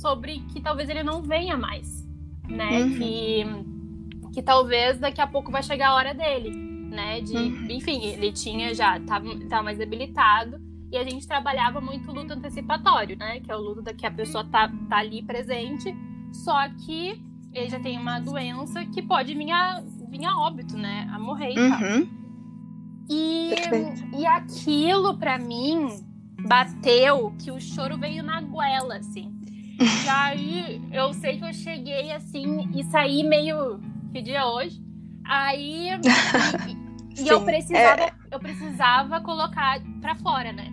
sobre 0.00 0.40
que 0.52 0.60
talvez 0.60 0.88
ele 0.88 1.02
não 1.02 1.22
venha 1.22 1.56
mais, 1.56 2.06
né? 2.48 2.82
Uhum. 2.82 2.92
Que, 2.98 4.34
que 4.34 4.42
talvez 4.42 4.98
daqui 4.98 5.20
a 5.20 5.26
pouco 5.26 5.50
vai 5.50 5.62
chegar 5.62 5.90
a 5.90 5.94
hora 5.94 6.14
dele, 6.14 6.50
né? 6.50 7.20
De, 7.20 7.36
Uhum. 7.36 7.66
enfim, 7.70 8.04
ele 8.04 8.32
tinha 8.32 8.74
já, 8.74 8.98
tava, 9.00 9.26
tava 9.48 9.62
mais 9.64 9.78
debilitado. 9.78 10.60
E 10.90 10.96
a 10.96 11.04
gente 11.04 11.26
trabalhava 11.28 11.82
muito 11.82 12.10
luto 12.10 12.32
antecipatório, 12.32 13.16
né? 13.18 13.40
Que 13.40 13.50
é 13.52 13.56
o 13.56 13.60
luto 13.60 13.82
da 13.82 13.92
que 13.92 14.06
a 14.06 14.10
pessoa 14.10 14.42
tá, 14.44 14.72
tá 14.88 14.96
ali 14.98 15.22
presente, 15.22 15.94
só 16.32 16.66
que 16.86 17.20
ele 17.52 17.68
já 17.68 17.78
tem 17.78 17.98
uma 17.98 18.18
doença 18.20 18.84
que 18.86 19.02
pode 19.02 19.34
vir 19.34 19.50
a, 19.50 19.82
vir 20.08 20.24
a 20.24 20.38
óbito, 20.38 20.78
né? 20.78 21.06
A 21.12 21.18
morrer 21.18 21.50
e 21.50 21.54
tal. 21.54 21.80
Uhum. 21.82 22.08
E, 23.10 23.54
Perfeito. 23.54 24.16
e 24.16 24.26
aquilo, 24.26 25.16
pra 25.18 25.38
mim, 25.38 25.88
bateu 26.46 27.34
que 27.38 27.50
o 27.50 27.60
choro 27.60 27.98
veio 27.98 28.22
na 28.22 28.40
goela, 28.40 28.96
assim. 28.96 29.37
E 29.78 30.08
aí 30.08 30.82
eu 30.92 31.12
sei 31.14 31.38
que 31.38 31.44
eu 31.44 31.52
cheguei 31.52 32.12
assim 32.12 32.68
e 32.74 32.82
saí 32.84 33.22
meio. 33.22 33.80
Que 34.12 34.20
dia 34.20 34.38
é 34.38 34.44
hoje? 34.44 34.82
Aí. 35.24 35.90
E, 37.16 37.22
e 37.22 37.28
eu 37.28 37.42
precisava, 37.46 38.02
é... 38.02 38.12
eu 38.30 38.40
precisava 38.40 39.20
colocar 39.20 39.80
pra 40.00 40.14
fora, 40.16 40.52
né? 40.52 40.72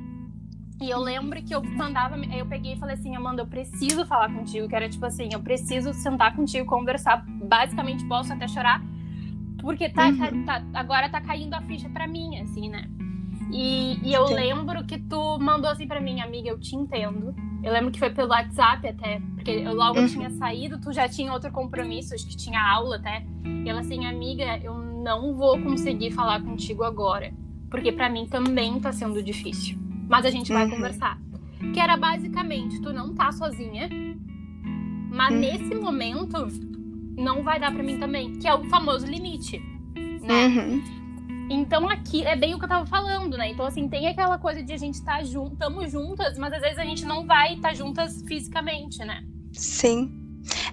E 0.81 0.89
eu 0.89 1.00
lembro 1.00 1.41
que 1.41 1.55
eu 1.55 1.63
mandava, 1.63 2.17
eu 2.17 2.45
peguei 2.45 2.74
e 2.74 2.77
falei 2.77 2.95
assim, 2.95 3.15
Amanda, 3.15 3.41
eu 3.41 3.47
preciso 3.47 4.05
falar 4.05 4.29
contigo, 4.33 4.67
que 4.67 4.75
era 4.75 4.89
tipo 4.89 5.05
assim, 5.05 5.29
eu 5.31 5.39
preciso 5.39 5.93
sentar 5.93 6.35
contigo, 6.35 6.65
conversar, 6.65 7.24
basicamente 7.25 8.05
posso 8.07 8.33
até 8.33 8.45
chorar, 8.45 8.81
porque 9.62 9.88
tá 9.88 10.09
uhum. 10.09 10.45
tá, 10.45 10.59
tá 10.59 10.79
agora 10.79 11.07
tá 11.07 11.21
caindo 11.21 11.53
a 11.53 11.62
ficha 11.62 11.88
pra 11.89 12.05
mim, 12.05 12.41
assim, 12.41 12.69
né? 12.69 12.89
E, 13.51 14.00
e 14.03 14.13
eu 14.13 14.27
Sim. 14.27 14.33
lembro 14.33 14.83
que 14.85 14.97
tu 14.97 15.39
mandou 15.39 15.69
assim 15.69 15.88
pra 15.88 16.01
mim, 16.01 16.19
amiga, 16.19 16.50
eu 16.50 16.59
te 16.59 16.75
entendo. 16.75 17.33
Eu 17.65 17.74
lembro 17.74 17.89
que 17.89 17.98
foi 17.98 18.12
pelo 18.12 18.29
WhatsApp 18.29 18.88
até, 18.88 19.19
porque 19.34 19.50
eu 19.50 19.74
logo 19.74 20.00
uhum. 20.00 20.05
tinha 20.05 20.29
saído, 20.29 20.79
tu 20.79 20.93
já 20.93 21.10
tinha 21.10 21.34
outro 21.34 21.51
compromisso, 21.51 22.13
acho 22.13 22.27
que 22.27 22.38
tinha 22.38 22.62
aula 22.62 22.98
até. 22.98 23.25
E 23.43 23.67
ela 23.67 23.79
assim, 23.79 24.05
amiga, 24.05 24.60
eu 24.63 24.75
não 24.75 25.34
vou 25.34 25.60
conseguir 25.60 26.12
falar 26.12 26.39
contigo 26.43 26.84
agora, 26.84 27.34
porque 27.72 27.91
para 27.91 28.07
mim 28.07 28.27
também 28.27 28.79
tá 28.79 28.91
sendo 28.91 29.22
difícil. 29.24 29.79
Mas 30.07 30.27
a 30.27 30.29
gente 30.29 30.53
vai 30.53 30.65
uhum. 30.65 30.75
conversar. 30.75 31.19
Que 31.74 31.79
era 31.79 31.98
basicamente, 31.98 32.79
tu 32.79 32.93
não 32.93 33.15
tá 33.15 33.31
sozinha, 33.31 33.89
mas 35.10 35.34
uhum. 35.34 35.39
nesse 35.39 35.74
momento 35.74 36.48
não 37.17 37.41
vai 37.41 37.60
dar 37.60 37.74
para 37.74 37.81
mim 37.81 37.98
também, 37.98 38.38
que 38.38 38.48
é 38.48 38.53
o 38.53 38.63
famoso 38.65 39.07
limite, 39.07 39.60
né? 40.22 40.84
Então 41.50 41.88
aqui 41.90 42.25
é 42.25 42.36
bem 42.36 42.56
o 42.56 42.60
que 42.60 42.66
eu 42.66 42.70
tava 42.70 42.86
falando, 42.86 43.38
né? 43.38 43.50
Então, 43.50 43.66
assim, 43.66 43.88
tem 43.88 44.08
aquela 44.08 44.38
coisa 44.38 44.64
de 44.64 44.74
a 44.74 44.78
gente 44.78 44.96
estar 44.96 45.18
tá 45.18 45.24
junto, 45.24 45.54
estamos 45.54 45.92
juntas, 45.92 46.38
mas 46.38 46.54
às 46.54 46.62
vezes 46.62 46.80
a 46.80 46.84
gente 46.84 47.06
não 47.06 47.25
vai 47.25 47.54
estar 47.54 47.70
tá 47.70 47.74
juntas 47.74 48.24
fisicamente, 48.28 49.00
né? 49.00 49.24
Sim. 49.54 50.12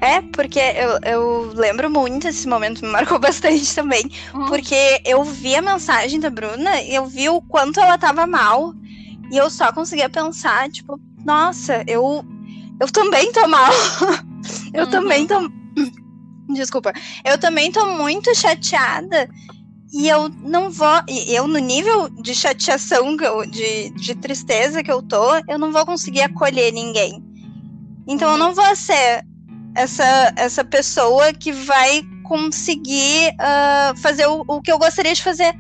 É, 0.01 0.21
porque 0.21 0.59
eu, 0.59 0.99
eu 1.03 1.53
lembro 1.55 1.91
muito 1.91 2.29
esse 2.29 2.47
momento, 2.47 2.85
me 2.85 2.91
marcou 2.91 3.19
bastante 3.21 3.75
também. 3.75 4.11
Uhum. 4.35 4.47
Porque 4.47 5.01
eu 5.05 5.23
vi 5.25 5.55
a 5.55 5.63
mensagem 5.63 6.21
da 6.21 6.31
Bruna 6.31 6.81
e 6.81 6.95
eu 6.95 7.07
vi 7.07 7.29
o 7.29 7.41
quanto 7.43 7.81
ela 7.81 7.99
tava 7.99 8.27
mal. 8.27 8.75
E 9.31 9.37
eu 9.37 9.49
só 9.49 9.73
conseguia 9.73 10.11
pensar, 10.11 10.71
tipo, 10.71 11.01
nossa, 11.25 11.85
eu, 11.87 12.25
eu 12.81 12.91
também 12.91 13.33
tô 13.33 13.47
mal. 13.47 13.73
eu 14.75 14.85
uhum. 14.85 14.91
também 14.91 15.27
tô. 15.27 15.37
Desculpa. 16.53 16.93
Eu 17.25 17.39
também 17.39 17.73
tô 17.73 17.87
muito 17.97 18.35
chateada 18.35 19.29
e 19.93 20.09
eu 20.09 20.29
não 20.29 20.71
vou. 20.71 21.03
Eu, 21.29 21.47
no 21.47 21.59
nível 21.59 22.09
de 22.09 22.35
chateação, 22.35 23.15
de, 23.51 23.91
de 23.91 24.15
tristeza 24.15 24.83
que 24.83 24.91
eu 24.91 25.03
tô, 25.03 25.35
eu 25.47 25.59
não 25.59 25.71
vou 25.71 25.85
conseguir 25.85 26.23
acolher 26.23 26.73
ninguém. 26.73 27.23
Então 28.09 28.29
uhum. 28.29 28.35
eu 28.35 28.39
não 28.39 28.55
vou 28.55 28.75
ser 28.75 29.23
essa, 29.75 30.33
essa 30.37 30.65
pessoa 30.65 31.33
que 31.35 31.53
vai 31.53 32.03
conseguir 32.25 33.35
uh, 33.35 33.97
fazer 33.99 34.27
o, 34.27 34.43
o, 34.49 34.63
que 34.63 34.73
eu 34.73 34.79
gostaria 34.79 35.13
de 35.13 35.23
fazer, 35.23 35.55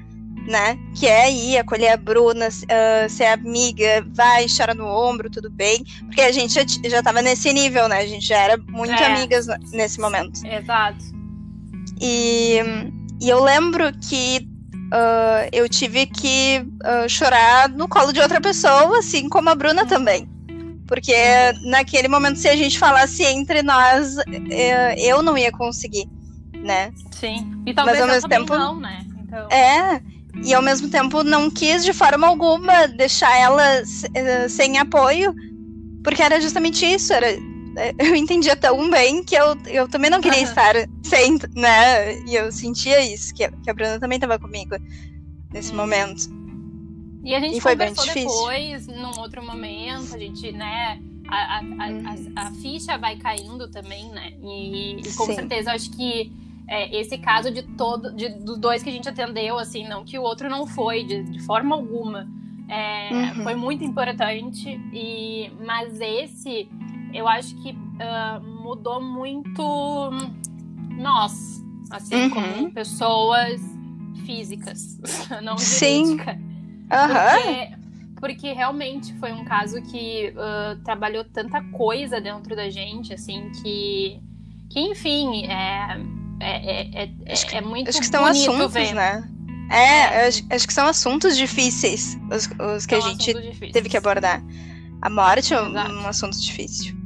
né? 0.48 0.78
Que 0.94 1.06
é 1.06 1.30
ir 1.30 1.58
acolher 1.58 1.90
a 1.90 1.96
Bruna, 1.98 2.48
uh, 2.48 3.10
ser 3.10 3.26
amiga, 3.26 4.06
vai, 4.14 4.46
chora 4.48 4.72
no 4.72 4.86
ombro, 4.86 5.28
tudo 5.28 5.50
bem. 5.50 5.84
Porque 6.06 6.22
a 6.22 6.32
gente 6.32 6.54
já, 6.54 6.62
já 6.88 7.02
tava 7.02 7.20
nesse 7.20 7.52
nível, 7.52 7.86
né? 7.86 7.98
A 7.98 8.06
gente 8.06 8.26
já 8.26 8.38
era 8.38 8.56
muito 8.56 8.94
é. 8.94 9.04
amigas 9.04 9.46
nesse 9.72 10.00
momento. 10.00 10.40
Exato. 10.46 11.04
E 12.00 12.58
e 13.22 13.28
eu 13.28 13.40
lembro 13.40 13.92
que 13.98 14.44
uh, 14.92 15.48
eu 15.52 15.68
tive 15.68 16.06
que 16.06 16.66
uh, 16.82 17.08
chorar 17.08 17.68
no 17.68 17.86
colo 17.86 18.12
de 18.12 18.18
outra 18.18 18.40
pessoa, 18.40 18.98
assim 18.98 19.28
como 19.28 19.48
a 19.48 19.54
Bruna 19.54 19.86
também. 19.86 20.28
Porque 20.88 21.14
naquele 21.70 22.08
momento, 22.08 22.40
se 22.40 22.48
a 22.48 22.56
gente 22.56 22.80
falasse 22.80 23.22
entre 23.22 23.62
nós, 23.62 24.16
eh, 24.50 24.94
eu 24.98 25.22
não 25.22 25.38
ia 25.38 25.52
conseguir, 25.52 26.04
né? 26.52 26.92
Sim. 27.12 27.62
E 27.64 27.72
talvez 27.72 28.00
Mas, 28.00 28.08
ao 28.08 28.14
mesmo 28.14 28.28
tempo 28.28 28.58
não, 28.58 28.80
né? 28.80 29.06
Então... 29.22 29.48
É. 29.48 30.02
E 30.44 30.52
ao 30.52 30.60
mesmo 30.60 30.88
tempo 30.88 31.22
não 31.22 31.48
quis 31.48 31.84
de 31.84 31.92
forma 31.92 32.26
alguma 32.26 32.88
deixar 32.88 33.34
ela 33.38 33.82
eh, 34.14 34.48
sem 34.48 34.78
apoio, 34.78 35.32
porque 36.02 36.22
era 36.22 36.40
justamente 36.40 36.84
isso, 36.84 37.12
era 37.12 37.28
eu 37.98 38.14
entendia 38.14 38.56
tão 38.56 38.90
bem 38.90 39.22
que 39.24 39.34
eu, 39.34 39.56
eu 39.66 39.88
também 39.88 40.10
não 40.10 40.20
queria 40.20 40.40
uhum. 40.40 40.44
estar 40.44 40.74
sem, 41.02 41.38
né? 41.54 42.18
E 42.26 42.34
eu 42.34 42.50
sentia 42.52 43.00
isso, 43.00 43.34
que, 43.34 43.48
que 43.48 43.70
a 43.70 43.74
Bruna 43.74 43.98
também 43.98 44.16
estava 44.16 44.38
comigo 44.38 44.76
nesse 45.52 45.74
momento. 45.74 46.30
E 47.24 47.34
a 47.34 47.40
gente 47.40 47.58
e 47.58 47.60
foi 47.60 47.72
conversou 47.72 48.04
bem 48.06 48.26
depois, 48.26 48.86
num 48.86 49.20
outro 49.20 49.44
momento, 49.44 50.14
a 50.14 50.18
gente, 50.18 50.50
né? 50.52 51.00
A, 51.28 51.36
a, 51.36 51.58
a, 51.58 52.42
a, 52.42 52.48
a 52.48 52.50
ficha 52.52 52.98
vai 52.98 53.16
caindo 53.16 53.68
também, 53.68 54.08
né? 54.10 54.32
E, 54.42 54.96
e 55.00 55.14
com 55.14 55.26
Sim. 55.26 55.34
certeza 55.36 55.72
acho 55.72 55.90
que 55.90 56.32
é, 56.68 56.98
esse 56.98 57.18
caso 57.18 57.50
de 57.50 57.62
todo, 57.62 58.12
de, 58.14 58.28
dos 58.28 58.58
dois 58.58 58.82
que 58.82 58.88
a 58.88 58.92
gente 58.92 59.08
atendeu, 59.08 59.58
assim, 59.58 59.86
não 59.86 60.04
que 60.04 60.18
o 60.18 60.22
outro 60.22 60.48
não 60.48 60.66
foi, 60.66 61.04
de, 61.04 61.22
de 61.22 61.40
forma 61.40 61.74
alguma. 61.74 62.28
É, 62.68 63.12
uhum. 63.12 63.42
Foi 63.42 63.54
muito 63.54 63.84
importante, 63.84 64.80
e, 64.92 65.50
mas 65.60 66.00
esse 66.00 66.68
eu 67.12 67.28
acho 67.28 67.54
que 67.62 67.70
uh, 67.70 68.42
mudou 68.42 69.00
muito 69.00 70.10
nós, 70.98 71.62
assim, 71.90 72.24
uhum. 72.24 72.30
como 72.30 72.72
pessoas 72.72 73.60
físicas, 74.24 74.98
não 75.42 75.58
jurídica. 75.58 76.34
Sim. 76.34 76.52
Uhum. 76.92 77.32
Porque, 77.40 77.82
porque 78.20 78.52
realmente 78.52 79.12
foi 79.14 79.32
um 79.32 79.44
caso 79.44 79.80
que 79.82 80.32
uh, 80.36 80.82
trabalhou 80.84 81.24
tanta 81.24 81.62
coisa 81.70 82.20
dentro 82.20 82.54
da 82.54 82.70
gente, 82.70 83.12
assim, 83.12 83.50
que, 83.62 84.20
que 84.70 84.80
enfim, 84.80 85.46
é, 85.46 86.00
é, 86.40 87.02
é, 87.02 87.04
é, 87.04 87.32
acho 87.32 87.46
que, 87.46 87.56
é 87.56 87.60
muito 87.60 87.88
acho 87.88 88.00
que 88.00 88.06
são 88.06 88.24
assuntos, 88.24 88.72
ver. 88.72 88.94
né? 88.94 89.28
É, 89.70 89.76
é. 89.76 90.26
Acho, 90.26 90.44
acho, 90.50 90.66
que 90.66 90.72
são 90.72 90.86
assuntos 90.86 91.36
difíceis 91.36 92.18
os, 92.30 92.46
os 92.76 92.84
que 92.84 93.00
são 93.00 93.08
a 93.08 93.10
gente 93.10 93.72
teve 93.72 93.88
que 93.88 93.96
abordar. 93.96 94.42
A 95.00 95.10
morte 95.10 95.54
é 95.54 95.60
um, 95.60 95.72
um 95.72 96.06
assunto 96.06 96.40
difícil. 96.40 97.01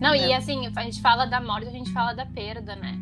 Não, 0.00 0.12
é. 0.14 0.28
e 0.28 0.34
assim, 0.34 0.70
a 0.74 0.82
gente 0.82 1.00
fala 1.00 1.26
da 1.26 1.40
morte, 1.40 1.68
a 1.68 1.72
gente 1.72 1.92
fala 1.92 2.12
da 2.12 2.24
perda, 2.26 2.76
né? 2.76 2.98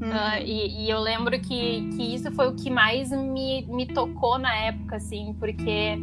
Uhum. 0.00 0.10
Uh, 0.10 0.44
e, 0.44 0.84
e, 0.84 0.90
eu 0.90 1.00
lembro 1.00 1.38
que, 1.40 1.88
que 1.96 2.14
isso 2.14 2.30
foi 2.32 2.48
o 2.48 2.54
que 2.54 2.68
mais 2.68 3.10
me, 3.10 3.62
me 3.66 3.86
tocou 3.86 4.38
na 4.38 4.54
época, 4.54 4.96
assim, 4.96 5.34
porque 5.38 5.98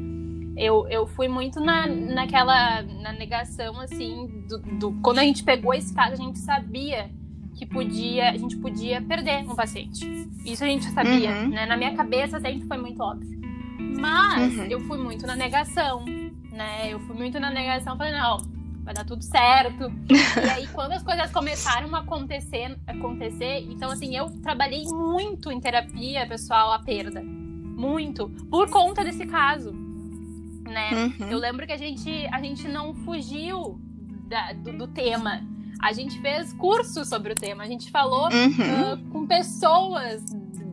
eu, 0.57 0.87
eu 0.87 1.05
fui 1.05 1.27
muito 1.27 1.59
na, 1.59 1.85
naquela 1.87 2.81
na 2.81 3.11
negação, 3.13 3.79
assim, 3.79 4.45
do, 4.47 4.59
do, 4.79 4.91
quando 5.01 5.19
a 5.19 5.23
gente 5.23 5.43
pegou 5.43 5.73
esse 5.73 5.93
caso, 5.93 6.13
a 6.13 6.15
gente 6.15 6.39
sabia 6.39 7.09
que 7.55 7.65
podia, 7.65 8.31
a 8.31 8.37
gente 8.37 8.57
podia 8.57 9.01
perder 9.01 9.43
um 9.47 9.55
paciente. 9.55 10.05
Isso 10.43 10.63
a 10.63 10.67
gente 10.67 10.85
sabia, 10.85 11.31
uhum. 11.31 11.49
né? 11.49 11.65
Na 11.67 11.77
minha 11.77 11.95
cabeça 11.95 12.39
sempre 12.39 12.67
foi 12.67 12.77
muito 12.77 13.01
óbvio. 13.01 13.39
Mas 13.99 14.57
uhum. 14.57 14.65
eu 14.65 14.79
fui 14.81 14.97
muito 14.97 15.25
na 15.27 15.35
negação, 15.35 16.03
né? 16.51 16.91
Eu 16.91 16.99
fui 17.01 17.15
muito 17.15 17.39
na 17.39 17.51
negação, 17.51 17.95
falei, 17.95 18.13
não, 18.13 18.37
vai 18.83 18.93
dar 18.93 19.05
tudo 19.05 19.23
certo. 19.23 19.91
e 20.09 20.49
aí, 20.49 20.67
quando 20.67 20.91
as 20.91 21.01
coisas 21.01 21.31
começaram 21.31 21.93
a 21.95 21.99
acontecer, 21.99 22.77
acontecer, 22.85 23.65
então 23.69 23.89
assim, 23.89 24.15
eu 24.15 24.29
trabalhei 24.41 24.83
muito 24.85 25.51
em 25.51 25.59
terapia, 25.59 26.27
pessoal, 26.27 26.71
a 26.71 26.79
perda. 26.79 27.21
Muito. 27.23 28.29
Por 28.49 28.69
conta 28.69 29.03
desse 29.03 29.25
caso. 29.25 29.71
Né? 30.63 30.91
Uhum. 31.19 31.29
Eu 31.29 31.37
lembro 31.39 31.65
que 31.65 31.73
a 31.73 31.77
gente, 31.77 32.27
a 32.31 32.39
gente 32.39 32.67
não 32.67 32.93
fugiu 32.93 33.79
da, 34.27 34.53
do, 34.53 34.77
do, 34.77 34.87
tema. 34.87 35.41
A 35.81 35.91
gente 35.91 36.19
fez 36.21 36.53
curso 36.53 37.03
sobre 37.03 37.33
o 37.33 37.35
tema. 37.35 37.63
A 37.63 37.67
gente 37.67 37.91
falou 37.91 38.29
uhum. 38.31 38.93
uh, 38.93 39.09
com 39.09 39.27
pessoas 39.27 40.23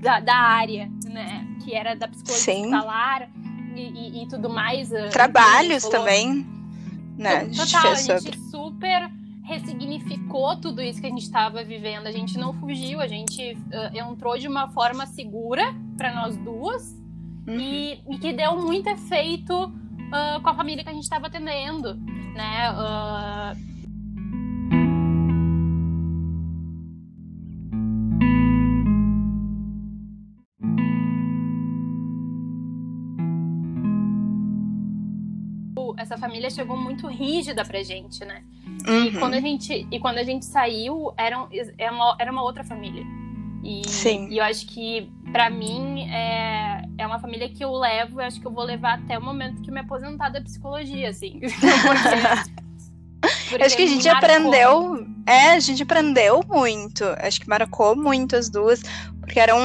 da, 0.01 0.21
da, 0.21 0.37
área, 0.37 0.91
né? 1.05 1.47
Que 1.65 1.75
era 1.75 1.95
da 1.97 2.07
psicologia 2.07 2.55
hospitalar 2.55 3.31
e, 3.75 3.81
e, 3.81 4.23
e, 4.23 4.29
tudo 4.29 4.49
mais. 4.49 4.93
Uh, 4.93 5.11
Trabalhos 5.11 5.83
também 5.89 6.47
né? 7.21 7.45
Total, 7.55 7.93
a 7.93 7.95
gente 7.95 8.39
super 8.51 9.11
ressignificou 9.43 10.57
tudo 10.57 10.81
isso 10.81 11.01
que 11.01 11.07
a 11.07 11.11
gente 11.11 11.23
estava 11.23 11.63
vivendo. 11.63 12.07
A 12.07 12.13
gente 12.13 12.39
não 12.39 12.55
fugiu, 12.55 13.01
a 13.01 13.07
gente 13.07 13.53
uh, 13.53 13.97
entrou 13.97 14.39
de 14.39 14.49
uma 14.49 14.69
forma 14.69 15.07
segura 15.07 15.75
para 15.97 16.15
nós 16.15 16.37
duas 16.39 16.97
uhum. 17.47 17.59
e, 17.59 18.01
e, 18.09 18.19
que 18.19 18.33
deu 18.33 18.57
muito 18.57 18.89
efeito 18.89 19.55
uh, 19.55 20.41
com 20.41 20.49
a 20.49 20.55
família 20.55 20.83
que 20.83 20.89
a 20.89 20.93
gente 20.93 21.03
estava 21.03 21.27
atendendo, 21.27 21.95
né? 21.95 22.71
Uh, 22.71 23.20
essa 36.11 36.19
família 36.19 36.51
chegou 36.51 36.77
muito 36.77 37.07
rígida 37.07 37.65
pra 37.65 37.83
gente, 37.83 38.25
né? 38.25 38.43
Uhum. 38.87 39.05
E, 39.05 39.13
quando 39.13 39.35
a 39.35 39.41
gente, 39.41 39.87
e 39.91 40.01
quando 40.01 40.19
a 40.19 40.25
gente 40.25 40.45
saiu, 40.45 41.13
era, 41.17 41.47
era, 41.79 41.93
uma, 41.93 42.17
era 42.19 42.33
uma 42.33 42.43
outra 42.43 42.65
família. 42.65 43.05
E, 43.63 43.87
Sim. 43.89 44.29
e 44.29 44.39
eu 44.39 44.45
acho 44.45 44.67
que, 44.67 45.09
para 45.31 45.49
mim, 45.49 46.09
é, 46.11 46.83
é, 46.99 47.07
uma, 47.07 47.21
família 47.21 47.49
que 47.49 47.63
eu 47.63 47.73
levo, 47.73 48.21
eu 48.21 48.27
acho 48.27 48.41
que 48.41 48.47
eu 48.47 48.51
vou 48.51 48.65
levar 48.65 48.95
até 48.95 49.19
o 49.19 49.23
momento 49.23 49.63
que 49.63 49.71
eu 49.71 49.75
me 49.75 49.81
aposentar 49.81 50.31
da 50.31 50.41
psicologia, 50.41 51.11
assim. 51.11 51.41
Porque, 53.21 53.51
porque 53.51 53.65
acho 53.65 53.77
que 53.77 53.83
a 53.83 53.87
gente 53.87 54.09
aprendeu. 54.09 55.07
É, 55.27 55.51
a 55.51 55.61
gente 55.61 55.83
aprendeu 55.83 56.43
muito. 56.49 57.05
Acho 57.19 57.39
que 57.39 57.47
marcou 57.47 57.95
muito 57.95 58.35
as 58.35 58.49
duas. 58.49 58.83
Porque 59.21 59.39
eram 59.39 59.59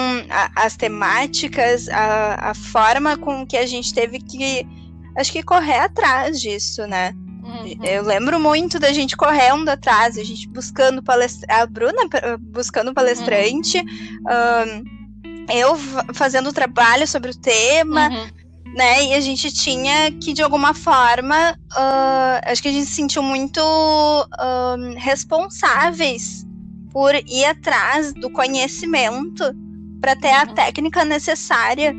as 0.54 0.76
temáticas, 0.76 1.88
a, 1.88 2.50
a 2.50 2.54
forma 2.54 3.16
com 3.16 3.48
que 3.48 3.56
a 3.56 3.66
gente 3.66 3.94
teve 3.94 4.20
que. 4.20 4.68
Acho 5.16 5.32
que 5.32 5.44
correr 5.44 5.80
atrás 5.80 6.40
disso, 6.42 6.86
né? 6.88 7.14
Uhum. 7.46 7.84
Eu 7.84 8.04
lembro 8.04 8.40
muito 8.40 8.80
da 8.80 8.92
gente 8.92 9.16
correndo 9.16 9.70
atrás, 9.70 10.18
a 10.18 10.24
gente 10.24 10.48
buscando 10.50 11.04
palestrante, 11.04 11.54
a 11.54 11.66
Bruna 11.66 12.02
buscando 12.40 12.94
palestrante, 12.94 13.78
uhum. 13.78 14.82
um, 14.82 15.54
eu 15.54 15.78
fazendo 16.14 16.52
trabalho 16.52 17.08
sobre 17.08 17.32
o 17.32 17.38
tema, 17.38 18.10
uhum. 18.10 18.28
né? 18.74 19.06
E 19.06 19.14
a 19.14 19.22
gente 19.22 19.54
tinha 19.54 20.12
que, 20.12 20.34
de 20.34 20.42
alguma 20.42 20.74
forma, 20.74 21.52
uh, 21.52 22.52
acho 22.52 22.62
que 22.64 22.68
a 22.68 22.72
gente 22.72 22.88
se 22.88 22.96
sentiu 22.96 23.22
muito 23.22 23.62
responsáveis 24.98 26.46
por 26.92 27.14
ir 27.14 27.46
atrás 27.46 28.12
do 28.14 28.30
conhecimento 28.30 29.44
para 30.02 30.16
ter 30.16 30.32
a 30.32 30.44
uhum. 30.44 30.56
técnica 30.56 31.06
necessária 31.06 31.94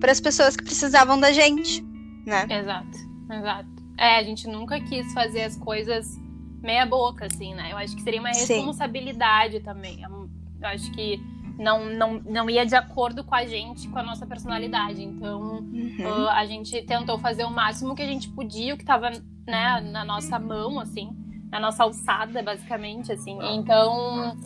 para 0.00 0.12
as 0.12 0.20
pessoas 0.20 0.56
que 0.56 0.64
precisavam 0.64 1.18
da 1.18 1.32
gente, 1.32 1.84
né? 2.24 2.46
Exato, 2.48 2.98
exato. 3.30 3.68
É, 3.98 4.16
a 4.16 4.22
gente 4.22 4.46
nunca 4.48 4.80
quis 4.80 5.12
fazer 5.12 5.42
as 5.42 5.56
coisas 5.56 6.18
meia 6.62 6.86
boca, 6.86 7.26
assim, 7.26 7.54
né? 7.54 7.72
Eu 7.72 7.76
acho 7.76 7.94
que 7.96 8.02
seria 8.02 8.20
uma 8.20 8.30
responsabilidade 8.30 9.58
Sim. 9.58 9.62
também. 9.62 10.02
Eu 10.02 10.28
acho 10.68 10.90
que 10.92 11.20
não, 11.58 11.86
não, 11.86 12.14
não 12.20 12.50
ia 12.50 12.64
de 12.64 12.74
acordo 12.74 13.24
com 13.24 13.34
a 13.34 13.44
gente, 13.44 13.88
com 13.88 13.98
a 13.98 14.02
nossa 14.02 14.26
personalidade. 14.26 15.02
Então, 15.02 15.60
uhum. 15.60 15.96
uh, 16.00 16.28
a 16.28 16.44
gente 16.46 16.80
tentou 16.82 17.18
fazer 17.18 17.44
o 17.44 17.50
máximo 17.50 17.94
que 17.94 18.02
a 18.02 18.06
gente 18.06 18.28
podia, 18.28 18.74
o 18.74 18.76
que 18.76 18.82
estava 18.82 19.10
né, 19.46 19.80
na 19.80 20.04
nossa 20.04 20.38
mão, 20.38 20.80
assim, 20.80 21.10
na 21.50 21.60
nossa 21.60 21.82
alçada, 21.82 22.42
basicamente, 22.42 23.12
assim. 23.12 23.36
Então, 23.54 24.36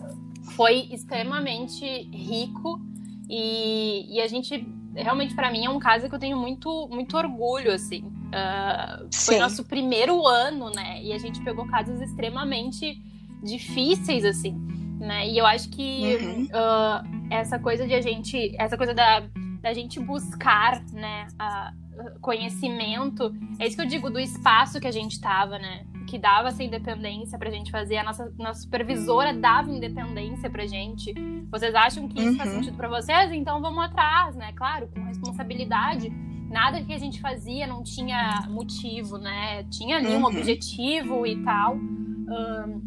foi 0.55 0.89
extremamente 0.91 1.85
rico 2.13 2.81
e, 3.29 4.17
e 4.17 4.21
a 4.21 4.27
gente, 4.27 4.67
realmente, 4.97 5.35
para 5.35 5.51
mim, 5.51 5.65
é 5.65 5.71
um 5.71 5.79
caso 5.79 6.09
que 6.09 6.15
eu 6.15 6.19
tenho 6.19 6.37
muito, 6.37 6.89
muito 6.89 7.17
orgulho, 7.17 7.73
assim. 7.73 8.05
Uh, 8.05 9.09
foi 9.15 9.39
nosso 9.39 9.65
primeiro 9.65 10.27
ano, 10.27 10.71
né? 10.71 11.03
E 11.03 11.13
a 11.13 11.19
gente 11.19 11.41
pegou 11.43 11.67
casos 11.67 12.01
extremamente 12.01 13.01
difíceis, 13.43 14.25
assim, 14.25 14.57
né? 14.99 15.29
E 15.29 15.39
eu 15.39 15.47
acho 15.47 15.69
que 15.69 16.17
uhum. 16.17 16.45
uh, 16.45 17.27
essa 17.31 17.59
coisa 17.59 17.87
de 17.87 17.95
a 17.95 18.01
gente, 18.01 18.55
essa 18.59 18.77
coisa 18.77 18.95
da, 18.95 19.23
da 19.61 19.73
gente 19.73 20.01
buscar, 20.01 20.83
né, 20.93 21.27
uh, 21.35 22.21
conhecimento, 22.21 23.35
é 23.59 23.67
isso 23.67 23.77
que 23.77 23.83
eu 23.83 23.87
digo 23.87 24.11
do 24.11 24.19
espaço 24.19 24.81
que 24.81 24.87
a 24.87 24.93
gente 24.93 25.21
tava, 25.21 25.59
né? 25.59 25.85
Que 26.07 26.19
dava 26.19 26.49
essa 26.49 26.63
independência 26.63 27.39
pra 27.39 27.51
gente 27.51 27.71
fazer. 27.71 27.97
A 27.97 28.05
nossa, 28.05 28.33
nossa 28.39 28.61
supervisora 28.61 29.35
dava 29.35 29.71
independência 29.71 30.49
pra 30.49 30.67
gente. 30.67 31.13
Vocês 31.51 31.75
acham 31.75 32.09
que 32.09 32.21
isso 32.21 32.31
uhum. 32.31 32.37
faz 32.37 32.51
sentido 32.51 32.77
pra 32.77 32.89
vocês? 32.89 33.33
Então 33.33 33.61
vamos 33.61 33.85
atrás, 33.85 34.37
né? 34.37 34.53
Claro, 34.53 34.89
com 34.89 35.03
responsabilidade 35.05 36.13
nada 36.49 36.83
que 36.83 36.93
a 36.93 36.99
gente 36.99 37.21
fazia 37.21 37.67
não 37.67 37.83
tinha 37.83 38.47
motivo, 38.49 39.19
né? 39.19 39.65
Tinha 39.65 39.97
ali 39.97 40.09
um 40.09 40.19
uhum. 40.19 40.27
objetivo 40.27 41.27
e 41.27 41.43
tal. 41.43 41.77
Um, 41.77 42.83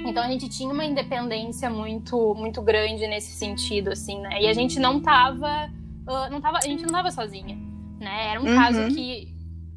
então 0.00 0.22
a 0.22 0.28
gente 0.28 0.48
tinha 0.48 0.72
uma 0.72 0.84
independência 0.84 1.70
muito 1.70 2.34
muito 2.34 2.60
grande 2.60 3.06
nesse 3.06 3.32
sentido, 3.32 3.90
assim, 3.90 4.20
né? 4.20 4.42
E 4.42 4.46
a 4.46 4.52
gente 4.52 4.78
não 4.78 5.00
tava, 5.00 5.70
uh, 6.06 6.30
não 6.30 6.40
tava 6.40 6.58
a 6.58 6.66
gente 6.66 6.82
não 6.82 6.90
tava 6.90 7.10
sozinha, 7.10 7.56
né? 7.98 8.30
Era 8.30 8.40
um 8.40 8.46
uhum. 8.46 8.54
caso 8.54 8.94
que 8.94 9.32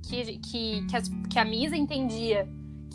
que, 0.07 0.37
que, 0.37 0.85
que, 0.87 0.95
a, 0.95 1.01
que 1.29 1.39
a 1.39 1.45
Misa 1.45 1.75
entendia 1.75 2.47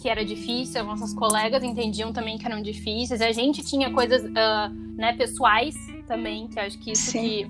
que 0.03 0.09
era 0.09 0.25
difícil, 0.25 0.83
nossas 0.83 1.15
colegas 1.15 1.63
entendiam 1.63 2.13
também 2.13 2.37
que 2.37 2.45
eram 2.45 2.61
difíceis, 2.61 3.23
a 3.23 3.31
gente 3.31 3.63
tinha 3.63 3.89
coisas 3.93 4.21
uh, 4.25 4.75
né, 4.97 5.13
pessoais 5.13 5.77
também, 6.09 6.49
que 6.49 6.59
acho 6.59 6.77
que 6.81 6.91
isso 6.91 7.13
que, 7.13 7.49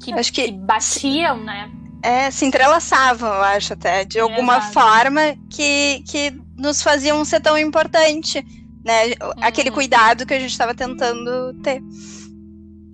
que, 0.00 0.14
acho 0.14 0.32
que, 0.32 0.44
que 0.44 0.52
batiam, 0.52 1.42
né? 1.42 1.68
É, 2.00 2.30
se 2.30 2.44
entrelaçavam, 2.44 3.28
eu 3.28 3.42
acho, 3.42 3.72
até, 3.72 4.04
de 4.04 4.20
alguma 4.20 4.58
Exato. 4.58 4.72
forma 4.72 5.20
que, 5.50 6.04
que 6.06 6.32
nos 6.56 6.80
faziam 6.80 7.24
ser 7.24 7.40
tão 7.40 7.58
importante, 7.58 8.46
né? 8.84 9.06
Uhum. 9.20 9.32
Aquele 9.42 9.72
cuidado 9.72 10.24
que 10.24 10.34
a 10.34 10.38
gente 10.38 10.52
estava 10.52 10.76
tentando 10.76 11.52
ter. 11.64 11.82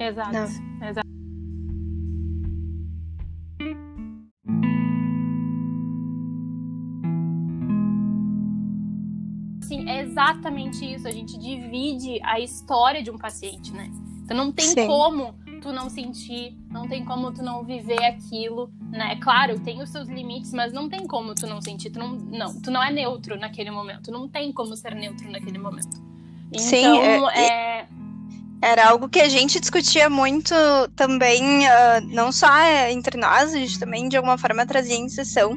Exato, 0.01 0.33
Não. 0.33 0.88
exato. 0.88 1.17
Exatamente 10.18 10.85
isso. 10.85 11.07
A 11.07 11.12
gente 11.12 11.38
divide 11.38 12.20
a 12.24 12.40
história 12.40 13.02
de 13.02 13.11
um 13.11 13.16
paciente, 13.16 13.72
né? 13.72 13.88
Então 14.24 14.37
não 14.37 14.52
tem 14.52 14.66
Sim. 14.66 14.87
como 14.87 15.35
tu 15.62 15.72
não 15.72 15.88
sentir, 15.88 16.57
não 16.70 16.87
tem 16.87 17.04
como 17.04 17.33
tu 17.33 17.42
não 17.42 17.64
viver 17.64 18.04
aquilo, 18.04 18.70
né? 18.90 19.16
Claro, 19.22 19.59
tem 19.61 19.81
os 19.81 19.90
seus 19.90 20.09
limites, 20.09 20.52
mas 20.52 20.72
não 20.72 20.88
tem 20.88 21.07
como 21.07 21.35
tu 21.35 21.46
não 21.46 21.62
sentir, 21.62 21.90
tu 21.90 21.98
não, 21.98 22.11
não, 22.12 22.61
tu 22.61 22.70
não 22.70 22.83
é 22.83 22.92
neutro 22.92 23.38
naquele 23.38 23.70
momento, 23.70 24.11
não 24.11 24.28
tem 24.28 24.52
como 24.52 24.76
ser 24.76 24.94
neutro 24.94 25.31
naquele 25.31 25.59
momento. 25.59 26.02
Então, 26.48 26.61
Sim, 26.61 26.98
é, 26.98 27.40
é... 27.40 27.88
Era 28.61 28.88
algo 28.88 29.09
que 29.09 29.20
a 29.20 29.28
gente 29.28 29.61
discutia 29.61 30.11
muito 30.11 30.52
também, 30.96 31.40
uh, 31.64 32.00
não 32.09 32.33
só 32.33 32.52
é, 32.59 32.92
entre 32.92 33.16
nós, 33.16 33.54
a 33.54 33.57
gente 33.57 33.78
também 33.78 34.09
de 34.09 34.16
alguma 34.16 34.37
forma 34.37 34.66
trazia 34.66 34.96
em 34.96 35.09
sessão 35.09 35.57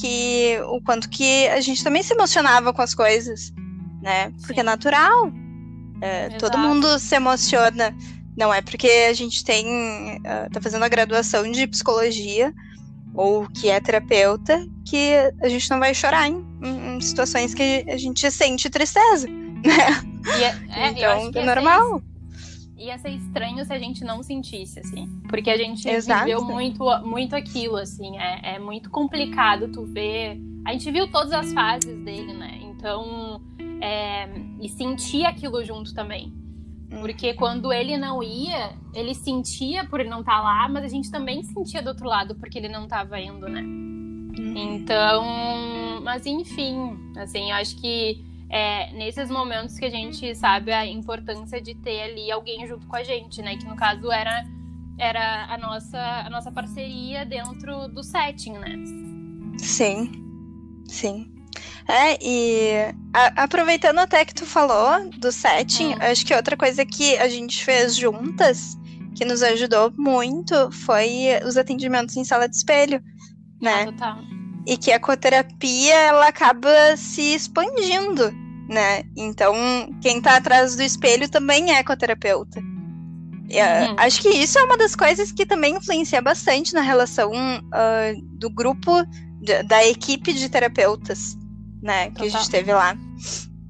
que 0.00 0.58
o 0.68 0.80
quanto 0.80 1.08
que 1.10 1.46
a 1.48 1.60
gente 1.60 1.84
também 1.84 2.02
se 2.02 2.14
emocionava 2.14 2.72
com 2.72 2.80
as 2.80 2.94
coisas, 2.94 3.52
né? 4.00 4.30
Porque 4.40 4.54
Sim. 4.54 4.60
é 4.60 4.64
natural. 4.64 5.32
É, 6.02 6.30
todo 6.30 6.56
mundo 6.56 6.98
se 6.98 7.14
emociona 7.14 7.94
não 8.36 8.52
é 8.52 8.62
porque 8.62 8.88
a 9.08 9.12
gente 9.12 9.44
tem. 9.44 9.66
Uh, 10.18 10.50
tá 10.50 10.60
fazendo 10.62 10.84
a 10.84 10.88
graduação 10.88 11.50
de 11.50 11.66
psicologia 11.66 12.54
ou 13.14 13.48
que 13.48 13.68
é 13.68 13.80
terapeuta 13.80 14.66
que 14.88 15.12
a 15.42 15.48
gente 15.48 15.68
não 15.70 15.78
vai 15.78 15.94
chorar 15.94 16.28
em, 16.28 16.42
em 16.62 17.00
situações 17.00 17.52
que 17.52 17.84
a 17.88 17.96
gente 17.96 18.30
sente 18.30 18.70
tristeza. 18.70 19.28
Né? 19.60 20.54
É, 20.70 20.84
é, 20.84 20.90
então 20.90 21.30
é 21.34 21.44
normal. 21.44 22.02
Ser, 22.76 22.82
ia 22.82 22.98
ser 22.98 23.10
estranho 23.10 23.62
se 23.64 23.72
a 23.72 23.78
gente 23.78 24.02
não 24.04 24.22
sentisse, 24.22 24.80
assim. 24.80 25.06
Porque 25.28 25.50
a 25.50 25.56
gente 25.56 25.86
Exato. 25.86 26.24
viveu 26.24 26.42
muito, 26.44 26.84
muito 27.04 27.36
aquilo, 27.36 27.76
assim. 27.76 28.18
É, 28.18 28.54
é 28.54 28.58
muito 28.58 28.90
complicado 28.90 29.68
tu 29.68 29.84
ver. 29.84 30.38
A 30.66 30.72
gente 30.72 30.90
viu 30.90 31.10
todas 31.10 31.32
as 31.32 31.52
fases 31.52 31.98
dele, 32.04 32.32
né? 32.32 32.58
Então. 32.62 33.42
É, 33.80 34.28
e 34.60 34.68
sentir 34.68 35.24
aquilo 35.24 35.64
junto 35.64 35.94
também. 35.94 36.32
Porque 37.00 37.34
quando 37.34 37.72
ele 37.72 37.96
não 37.96 38.22
ia, 38.22 38.72
ele 38.92 39.14
sentia 39.14 39.84
por 39.84 40.00
ele 40.00 40.10
não 40.10 40.20
estar 40.20 40.38
tá 40.38 40.42
lá, 40.42 40.68
mas 40.68 40.84
a 40.84 40.88
gente 40.88 41.10
também 41.10 41.42
sentia 41.44 41.80
do 41.80 41.88
outro 41.88 42.06
lado 42.06 42.34
porque 42.34 42.58
ele 42.58 42.68
não 42.68 42.84
estava 42.84 43.20
indo, 43.20 43.48
né? 43.48 43.62
Uhum. 43.62 44.56
Então, 44.56 46.00
mas 46.02 46.26
enfim, 46.26 46.98
assim, 47.16 47.50
eu 47.50 47.56
acho 47.56 47.76
que 47.76 48.24
é 48.50 48.92
nesses 48.94 49.30
momentos 49.30 49.78
que 49.78 49.84
a 49.84 49.90
gente 49.90 50.34
sabe 50.34 50.72
a 50.72 50.84
importância 50.84 51.60
de 51.60 51.74
ter 51.76 52.02
ali 52.02 52.30
alguém 52.30 52.66
junto 52.66 52.86
com 52.88 52.96
a 52.96 53.04
gente, 53.04 53.40
né? 53.40 53.56
Que 53.56 53.64
no 53.64 53.76
caso 53.76 54.10
era, 54.10 54.44
era 54.98 55.46
a, 55.46 55.56
nossa, 55.56 55.98
a 55.98 56.28
nossa 56.28 56.50
parceria 56.50 57.24
dentro 57.24 57.86
do 57.88 58.02
setting, 58.02 58.54
né? 58.54 58.74
Sim, 59.58 60.10
sim. 60.88 61.32
É, 61.88 62.16
e 62.22 62.94
a, 63.12 63.42
aproveitando 63.44 63.98
até 63.98 64.24
que 64.24 64.34
tu 64.34 64.46
falou 64.46 65.10
do 65.18 65.32
setting, 65.32 65.94
é. 65.98 66.10
acho 66.10 66.24
que 66.24 66.34
outra 66.34 66.56
coisa 66.56 66.84
que 66.86 67.16
a 67.18 67.28
gente 67.28 67.64
fez 67.64 67.96
juntas, 67.96 68.78
que 69.16 69.24
nos 69.24 69.42
ajudou 69.42 69.92
muito, 69.96 70.70
foi 70.70 71.40
os 71.44 71.56
atendimentos 71.56 72.16
em 72.16 72.24
sala 72.24 72.48
de 72.48 72.56
espelho, 72.56 73.02
né? 73.60 73.82
Ah, 73.82 73.86
total. 73.86 74.18
E 74.66 74.76
que 74.76 74.92
a 74.92 74.96
ecoterapia, 74.96 75.94
ela 75.94 76.28
acaba 76.28 76.96
se 76.96 77.34
expandindo, 77.34 78.30
né? 78.68 79.02
Então, 79.16 79.54
quem 80.00 80.20
tá 80.20 80.36
atrás 80.36 80.76
do 80.76 80.82
espelho 80.82 81.28
também 81.28 81.72
é 81.72 81.80
ecoterapeuta. 81.80 82.60
Uhum. 82.60 83.96
Acho 83.96 84.22
que 84.22 84.28
isso 84.28 84.56
é 84.60 84.62
uma 84.62 84.76
das 84.76 84.94
coisas 84.94 85.32
que 85.32 85.44
também 85.44 85.74
influencia 85.74 86.22
bastante 86.22 86.72
na 86.72 86.82
relação 86.82 87.32
uh, 87.32 88.38
do 88.38 88.48
grupo, 88.48 88.92
da 89.66 89.84
equipe 89.84 90.32
de 90.32 90.48
terapeutas 90.48 91.39
né? 91.82 92.10
Que 92.10 92.24
a 92.24 92.28
gente 92.28 92.50
teve 92.50 92.72
lá. 92.72 92.96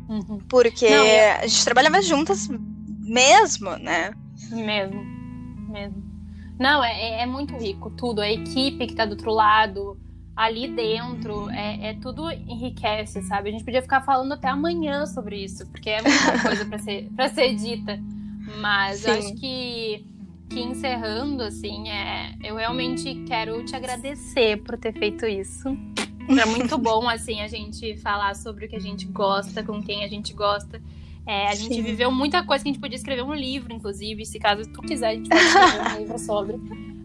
Uhum. 0.09 0.41
Porque 0.49 0.89
Não, 0.89 1.05
eu... 1.05 1.33
a 1.41 1.47
gente 1.47 1.65
trabalhava 1.65 2.03
juntas 2.03 2.49
mesmo, 2.49 3.77
né? 3.77 4.13
Mesmo, 4.51 5.05
mesmo. 5.69 6.11
Não, 6.59 6.83
é, 6.85 6.93
é, 6.93 7.23
é 7.23 7.27
muito 7.27 7.57
rico 7.57 7.91
tudo. 7.91 8.21
A 8.21 8.31
equipe 8.31 8.87
que 8.87 8.95
tá 8.95 9.07
do 9.07 9.13
outro 9.13 9.33
lado, 9.33 9.99
ali 10.37 10.69
dentro, 10.69 11.49
é, 11.51 11.91
é, 11.91 11.95
tudo 11.95 12.31
enriquece, 12.31 13.23
sabe? 13.23 13.49
A 13.49 13.53
gente 13.53 13.65
podia 13.65 13.83
ficar 13.83 14.03
falando 14.03 14.33
até 14.33 14.49
amanhã 14.49 15.07
sobre 15.07 15.43
isso, 15.45 15.67
porque 15.69 15.91
é 15.91 16.03
muita 16.03 16.39
coisa 16.43 16.65
para 16.67 16.79
ser, 16.79 17.09
pra 17.15 17.29
ser 17.29 17.55
dita. 17.55 17.99
Mas 18.59 19.01
Sim. 19.01 19.09
eu 19.09 19.19
acho 19.19 19.35
que 19.37 20.05
que 20.51 20.61
encerrando, 20.61 21.45
assim, 21.45 21.89
é, 21.89 22.35
eu 22.43 22.57
realmente 22.57 23.15
quero 23.27 23.65
te 23.65 23.77
agradecer 23.77 24.61
por 24.65 24.77
ter 24.77 24.93
feito 24.93 25.25
isso. 25.25 25.69
É 26.39 26.45
muito 26.47 26.79
bom, 26.79 27.09
assim, 27.09 27.41
a 27.41 27.49
gente 27.49 27.97
falar 27.97 28.35
sobre 28.35 28.67
o 28.67 28.69
que 28.69 28.77
a 28.77 28.81
gente 28.81 29.07
gosta, 29.07 29.63
com 29.63 29.83
quem 29.83 30.05
a 30.05 30.09
gente 30.09 30.33
gosta. 30.33 30.81
É, 31.27 31.49
a 31.49 31.55
gente 31.55 31.81
viveu 31.81 32.11
muita 32.11 32.43
coisa 32.43 32.65
que 32.65 32.71
a 32.71 32.73
gente 32.73 32.81
podia 32.81 32.97
escrever 32.97 33.23
um 33.23 33.35
livro, 33.35 33.73
inclusive, 33.73 34.25
se 34.25 34.39
caso 34.39 34.63
tu 34.73 34.81
quiser, 34.83 35.09
a 35.09 35.15
gente 35.15 35.29
pode 35.29 35.43
escrever 35.43 35.95
um 35.95 35.99
livro 35.99 36.19
sobre. 36.19 36.59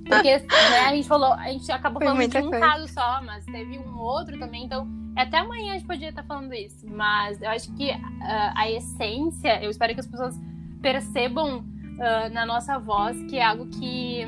Porque 0.07 0.37
né, 0.37 0.79
a 0.87 0.95
gente 0.95 1.07
falou, 1.07 1.33
a 1.33 1.51
gente 1.51 1.71
acabou 1.71 1.99
Foi 1.99 2.07
falando 2.07 2.29
de 2.29 2.37
um 2.37 2.41
muita 2.41 2.59
caso 2.59 2.87
só, 2.87 3.21
mas 3.23 3.43
teve 3.45 3.77
um 3.79 3.97
outro 3.97 4.37
também, 4.37 4.63
então 4.63 4.87
até 5.15 5.37
amanhã 5.39 5.71
a 5.71 5.77
gente 5.77 5.87
podia 5.87 6.09
estar 6.09 6.23
falando 6.23 6.53
isso. 6.53 6.85
Mas 6.87 7.41
eu 7.41 7.49
acho 7.49 7.73
que 7.73 7.91
ah, 7.91 8.53
a 8.55 8.69
essência, 8.69 9.63
eu 9.63 9.71
espero 9.71 9.93
que 9.93 9.99
as 9.99 10.07
pessoas 10.07 10.39
percebam 10.81 11.65
ah, 11.99 12.29
na 12.29 12.45
nossa 12.45 12.77
voz 12.77 13.17
que 13.23 13.37
é 13.37 13.43
algo 13.43 13.67
que, 13.67 14.23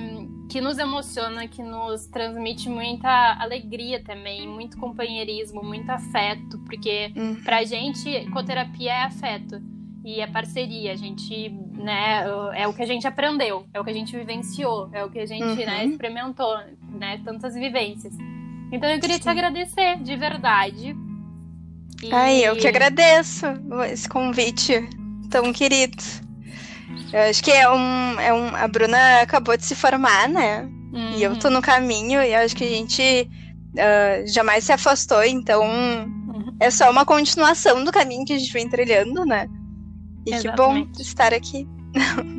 que 0.49 0.62
nos 0.62 0.77
emociona, 0.77 1.47
que 1.47 1.62
nos 1.62 2.07
transmite 2.07 2.69
muita 2.69 3.10
alegria 3.39 4.01
também, 4.03 4.47
muito 4.47 4.77
companheirismo, 4.77 5.62
muito 5.63 5.89
afeto, 5.89 6.57
porque 6.65 7.12
Hum. 7.15 7.36
pra 7.43 7.63
gente, 7.65 8.10
ecoterapia 8.10 8.91
é 8.93 9.03
afeto 9.03 9.62
e 10.05 10.21
é 10.21 10.27
parceria. 10.27 10.93
A 10.93 10.95
gente, 10.95 11.49
né, 11.49 12.23
é 12.55 12.65
o 12.67 12.73
que 12.73 12.81
a 12.81 12.86
gente 12.86 13.05
aprendeu, 13.05 13.65
é 13.73 13.79
o 13.79 13.83
que 13.83 13.89
a 13.89 13.93
gente 13.93 14.15
vivenciou, 14.15 14.89
é 14.93 15.03
o 15.03 15.10
que 15.10 15.19
a 15.19 15.25
gente, 15.25 15.43
Uhum. 15.43 15.65
né, 15.65 15.86
experimentou, 15.86 16.57
né, 16.97 17.19
tantas 17.25 17.53
vivências. 17.53 18.13
Então 18.71 18.89
eu 18.89 18.99
queria 18.99 19.17
te 19.17 19.23
Sim. 19.23 19.29
agradecer, 19.29 19.97
de 20.01 20.15
verdade. 20.15 20.95
E- 22.03 22.13
Ai, 22.13 22.45
eu 22.45 22.55
que 22.55 22.67
agradeço 22.67 23.45
esse 23.91 24.07
convite 24.07 24.73
tão 25.29 25.51
querido. 25.51 25.97
Eu 27.13 27.21
acho 27.30 27.43
que 27.43 27.52
é 27.52 27.69
um, 27.69 28.19
é 28.19 28.34
um. 28.34 28.56
A 28.56 28.67
Bruna 28.67 29.21
acabou 29.21 29.56
de 29.58 29.65
se 29.65 29.76
formar, 29.76 30.28
né? 30.28 30.67
E 31.15 31.23
eu 31.23 31.38
tô 31.38 31.47
Uhum. 31.47 31.56
no 31.56 31.62
caminho 31.62 32.21
e 32.21 32.34
eu 32.34 32.39
acho 32.39 32.56
que 32.56 32.63
a 32.63 32.69
gente 32.69 33.30
ah, 33.78 34.23
jamais 34.26 34.63
se 34.65 34.71
afastou, 34.71 35.23
então 35.23 35.63
Uhum. 35.63 36.58
é 36.60 36.69
só 36.71 36.89
uma 36.91 37.06
continuação 37.06 37.84
do 37.84 37.91
caminho 37.91 38.26
que 38.26 38.34
a 38.34 38.38
gente 38.39 38.52
vem 38.52 38.69
trilhando, 38.69 39.26
né? 39.26 39.47
E 40.26 40.32
que 40.32 40.47
bom 40.50 40.73
Exatamente. 40.73 41.02
estar 41.02 41.34
aqui. 41.34 41.67